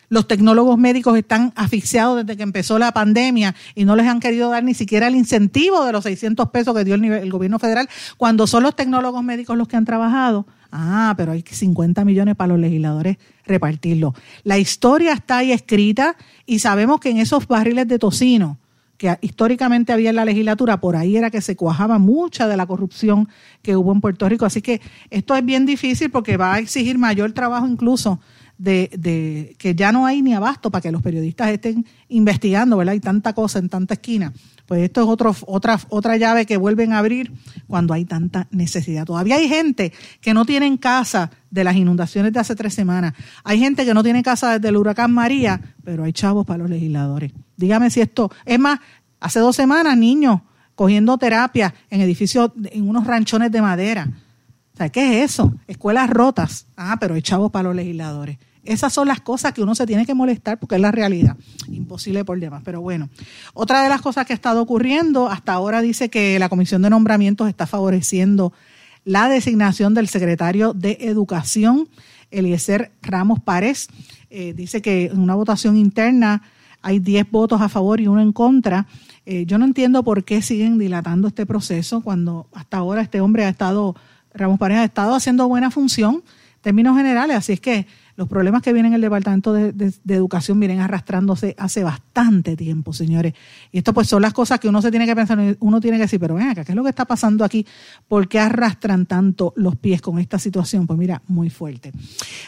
[0.08, 4.50] los tecnólogos médicos están asfixiados desde que empezó la pandemia y no les han querido
[4.50, 7.58] dar ni siquiera el incentivo de los 600 pesos que dio el, nivel- el gobierno
[7.60, 10.46] federal, cuando son los tecnólogos médicos los que han trabajado.
[10.72, 14.14] Ah, pero hay 50 millones para los legisladores repartirlo.
[14.44, 16.16] La historia está ahí escrita
[16.46, 18.58] y sabemos que en esos barriles de tocino
[19.00, 22.66] que históricamente había en la legislatura, por ahí era que se cuajaba mucha de la
[22.66, 23.30] corrupción
[23.62, 24.44] que hubo en Puerto Rico.
[24.44, 28.20] Así que esto es bien difícil porque va a exigir mayor trabajo incluso
[28.60, 32.92] de, que ya no hay ni abasto para que los periodistas estén investigando, ¿verdad?
[32.92, 34.32] Hay tanta cosa en tanta esquina.
[34.66, 37.32] Pues esto es otra, otra llave que vuelven a abrir
[37.66, 39.06] cuando hay tanta necesidad.
[39.06, 43.14] Todavía hay gente que no tiene en casa de las inundaciones de hace tres semanas.
[43.44, 46.70] Hay gente que no tiene casa desde el huracán María, pero hay chavos para los
[46.70, 47.32] legisladores.
[47.56, 48.78] Dígame si esto, es más,
[49.20, 50.42] hace dos semanas niños
[50.74, 54.08] cogiendo terapia en edificios, en unos ranchones de madera.
[54.78, 55.54] O ¿qué es eso?
[55.66, 56.66] Escuelas rotas.
[56.76, 58.38] Ah, pero hay chavos para los legisladores.
[58.64, 61.36] Esas son las cosas que uno se tiene que molestar porque es la realidad.
[61.68, 62.62] Imposible por demás.
[62.64, 63.08] Pero bueno,
[63.54, 66.90] otra de las cosas que ha estado ocurriendo, hasta ahora dice que la Comisión de
[66.90, 68.52] Nombramientos está favoreciendo
[69.04, 71.88] la designación del secretario de Educación,
[72.30, 73.88] Eliezer Ramos Párez.
[74.28, 76.42] Eh, dice que en una votación interna
[76.82, 78.86] hay 10 votos a favor y uno en contra.
[79.26, 83.44] Eh, yo no entiendo por qué siguen dilatando este proceso cuando hasta ahora este hombre
[83.44, 83.96] ha estado,
[84.34, 87.36] Ramos Párez ha estado haciendo buena función en términos generales.
[87.36, 87.86] Así es que
[88.16, 92.92] los problemas que vienen en el Departamento de, de- Educación vienen arrastrándose hace bastante tiempo,
[92.92, 93.34] señores.
[93.72, 96.02] Y esto pues son las cosas que uno se tiene que pensar, uno tiene que
[96.02, 97.66] decir, pero ven acá, ¿qué es lo que está pasando aquí?
[98.08, 100.86] ¿Por qué arrastran tanto los pies con esta situación?
[100.86, 101.92] Pues mira, muy fuerte.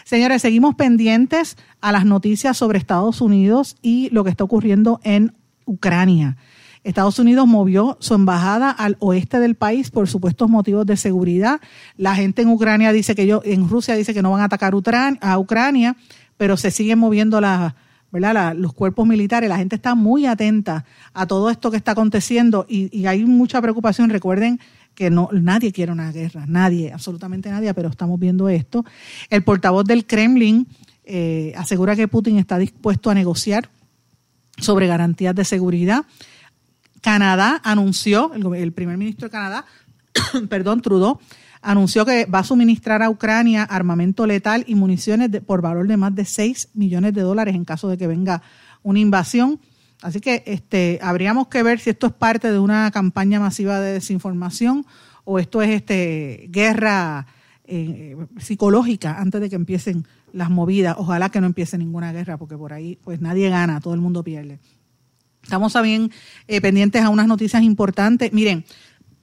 [0.04, 5.32] Señores, seguimos pendientes a las noticias sobre Estados Unidos y lo que está ocurriendo en
[5.64, 6.36] Ucrania.
[6.85, 11.61] Estados Unidos movió su embajada al oeste del país por supuestos motivos de seguridad.
[11.97, 14.74] La gente en Ucrania dice que ellos, en Rusia dice que no van a atacar
[15.20, 15.97] a Ucrania,
[16.37, 19.49] pero se siguen moviendo los cuerpos militares.
[19.49, 24.11] La gente está muy atenta a todo esto que está aconteciendo y, hay mucha preocupación.
[24.11, 24.59] Recuerden
[24.97, 28.85] que nadie quiere una guerra, nadie, absolutamente nadie, pero estamos viendo esto.
[29.30, 30.66] El portavoz del Kremlin
[31.05, 33.68] eh, asegura que Putin está dispuesto a negociar
[34.59, 36.05] sobre garantías de seguridad.
[37.03, 39.66] Canadá anunció, el, primer ministro de Canadá,
[40.48, 41.18] perdón, Trudeau,
[41.61, 46.14] anunció que va a suministrar a Ucrania armamento letal y municiones por valor de más
[46.14, 48.42] de 6 millones de dólares en caso de que venga
[48.82, 49.61] una invasión.
[50.00, 53.94] Así que este, habríamos que ver si esto es parte de una campaña masiva de
[53.94, 54.86] desinformación
[55.24, 57.26] o esto es este, guerra
[57.64, 60.96] eh, psicológica antes de que empiecen las movidas.
[60.98, 64.22] Ojalá que no empiece ninguna guerra, porque por ahí pues nadie gana, todo el mundo
[64.22, 64.61] pierde.
[65.43, 66.11] Estamos también
[66.49, 68.32] eh, pendientes a unas noticias importantes.
[68.32, 68.64] Miren,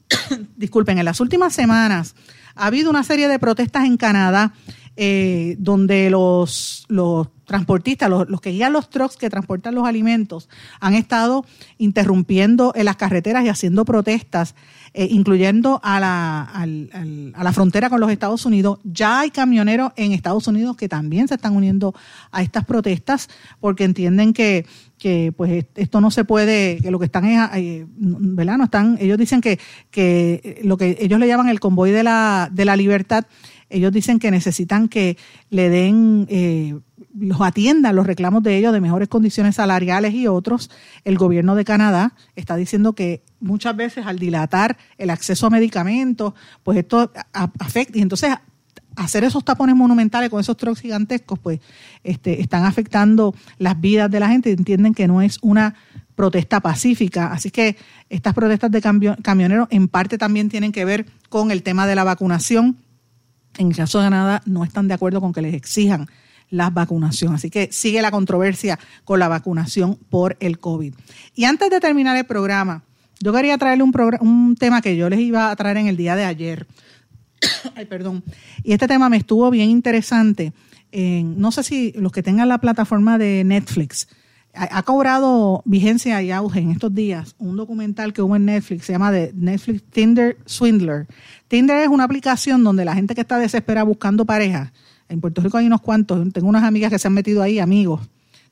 [0.57, 2.15] disculpen, en las últimas semanas
[2.55, 4.53] ha habido una serie de protestas en Canadá
[4.95, 10.47] eh, donde los, los transportistas, los, que guían los trucks que transportan los alimentos,
[10.79, 11.43] han estado
[11.79, 14.55] interrumpiendo en las carreteras y haciendo protestas,
[14.93, 18.79] eh, incluyendo a la, al- a la frontera con los Estados Unidos.
[18.83, 21.93] Ya hay camioneros en Estados Unidos que también se están uniendo
[22.31, 23.27] a estas protestas
[23.59, 24.65] porque entienden que
[24.99, 28.57] que pues esto no se puede, que lo que están es, eh, ¿verdad?
[28.57, 29.57] No están, ellos dicen que,
[29.91, 33.23] que lo que ellos le llaman el convoy de la, de la libertad,
[33.70, 35.17] ellos dicen que necesitan que
[35.49, 36.78] le den, eh,
[37.17, 40.70] los atiendan los reclamos de ellos de mejores condiciones salariales y otros.
[41.03, 46.34] El gobierno de Canadá está diciendo que muchas veces al dilatar el acceso a medicamentos,
[46.63, 48.34] pues esto afecta, y entonces
[48.95, 51.59] hacer esos tapones monumentales con esos trucks gigantescos, pues
[52.03, 55.76] este, están afectando las vidas de la gente entienden que no es una
[56.15, 57.32] protesta pacífica.
[57.32, 57.78] Así que
[58.09, 62.03] estas protestas de camioneros en parte también tienen que ver con el tema de la
[62.03, 62.76] vacunación.
[63.57, 66.07] En el caso de Canadá no están de acuerdo con que les exijan
[66.49, 67.33] la vacunación.
[67.33, 70.93] Así que sigue la controversia con la vacunación por el COVID.
[71.35, 72.83] Y antes de terminar el programa,
[73.19, 76.15] yo quería traerle un, un tema que yo les iba a traer en el día
[76.15, 76.67] de ayer.
[77.75, 78.23] Ay, perdón.
[78.63, 80.53] Y este tema me estuvo bien interesante.
[80.91, 84.07] En- no sé si los que tengan la plataforma de Netflix,
[84.53, 88.93] ha, cobrado vigencia y auge en estos días un documental que hubo en Netflix, se
[88.93, 91.07] llama de Netflix Tinder Swindler.
[91.47, 94.73] Tinder es una aplicación donde la gente que está desesperada buscando pareja,
[95.07, 98.01] en Puerto Rico hay unos cuantos, tengo unas amigas que se han metido ahí, amigos.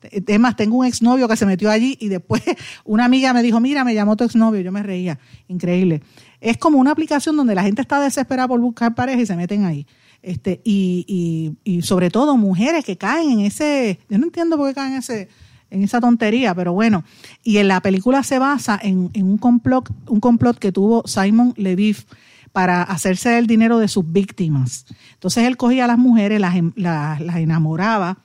[0.02, 2.42] Es más, tengo un exnovio que se metió allí y después
[2.84, 5.18] una amiga me dijo, mira, me llamó tu exnovio, yo me reía,
[5.48, 6.02] increíble.
[6.40, 9.64] Es como una aplicación donde la gente está desesperada por buscar pareja y se meten
[9.64, 9.86] ahí.
[10.22, 14.68] Este, y, y, y sobre todo mujeres que caen en ese, yo no entiendo por
[14.68, 15.28] qué caen en ese,
[15.70, 17.04] en esa tontería, pero bueno.
[17.42, 21.54] Y en la película se basa en, en un complot, un complot que tuvo Simon
[21.56, 22.04] Leviev
[22.52, 24.86] para hacerse el dinero de sus víctimas.
[25.14, 28.18] Entonces él cogía a las mujeres, las, em- las, enamoraba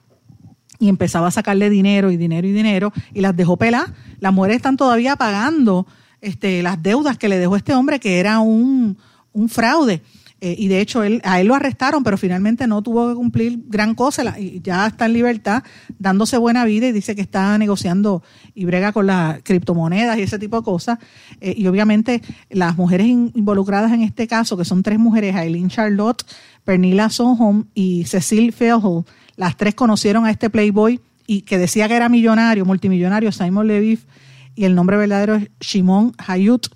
[0.80, 3.94] y empezaba a sacarle dinero y dinero y dinero y las dejó pelar.
[4.20, 5.86] Las mujeres están todavía pagando
[6.22, 8.98] este, las deudas que le dejó este hombre que era un,
[9.34, 10.02] un fraude.
[10.46, 13.60] Eh, y de hecho él, a él lo arrestaron, pero finalmente no tuvo que cumplir
[13.68, 15.64] gran cosa y ya está en libertad,
[16.00, 18.24] dándose buena vida y dice que está negociando
[18.54, 21.00] y brega con las criptomonedas y ese tipo de cosas.
[21.40, 25.70] Eh, y obviamente las mujeres in- involucradas en este caso, que son tres mujeres, Aileen
[25.70, 26.26] Charlotte,
[26.66, 29.06] Pernilla Sohom y Cecil Feilhol,
[29.38, 34.00] las tres conocieron a este Playboy y que decía que era millonario, multimillonario, Simon Leviev,
[34.56, 36.68] y el nombre verdadero es Shimon Hayut,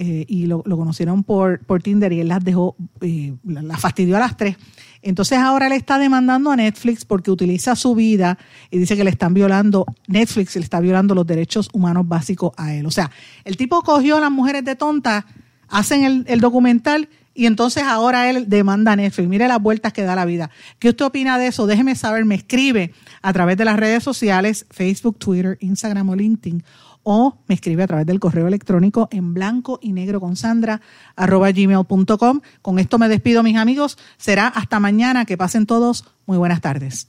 [0.00, 4.20] eh, y lo, conocieron por, Tinder y él las dejó, eh, la- las fastidió a
[4.20, 4.56] las tres.
[5.02, 8.38] Entonces ahora le está demandando a Netflix porque utiliza su vida
[8.70, 12.74] y dice que le están violando, Netflix le está violando los derechos humanos básicos a
[12.74, 12.86] él.
[12.86, 13.10] O sea,
[13.44, 15.26] el tipo cogió a las mujeres de tonta,
[15.68, 19.28] hacen el, el documental y entonces ahora él demanda a Netflix.
[19.28, 20.50] Mire las vueltas que da la vida.
[20.80, 21.68] ¿Qué usted opina de eso?
[21.68, 22.92] Déjeme saber, me escribe
[23.22, 26.64] a través de las redes sociales, Facebook, Twitter, Instagram o LinkedIn,
[27.10, 30.82] o me escribe a través del correo electrónico en blanco y negro con Sandra
[31.16, 32.40] arroba gmail.com.
[32.60, 33.96] Con esto me despido, mis amigos.
[34.18, 35.24] Será hasta mañana.
[35.24, 36.04] Que pasen todos.
[36.26, 37.08] Muy buenas tardes.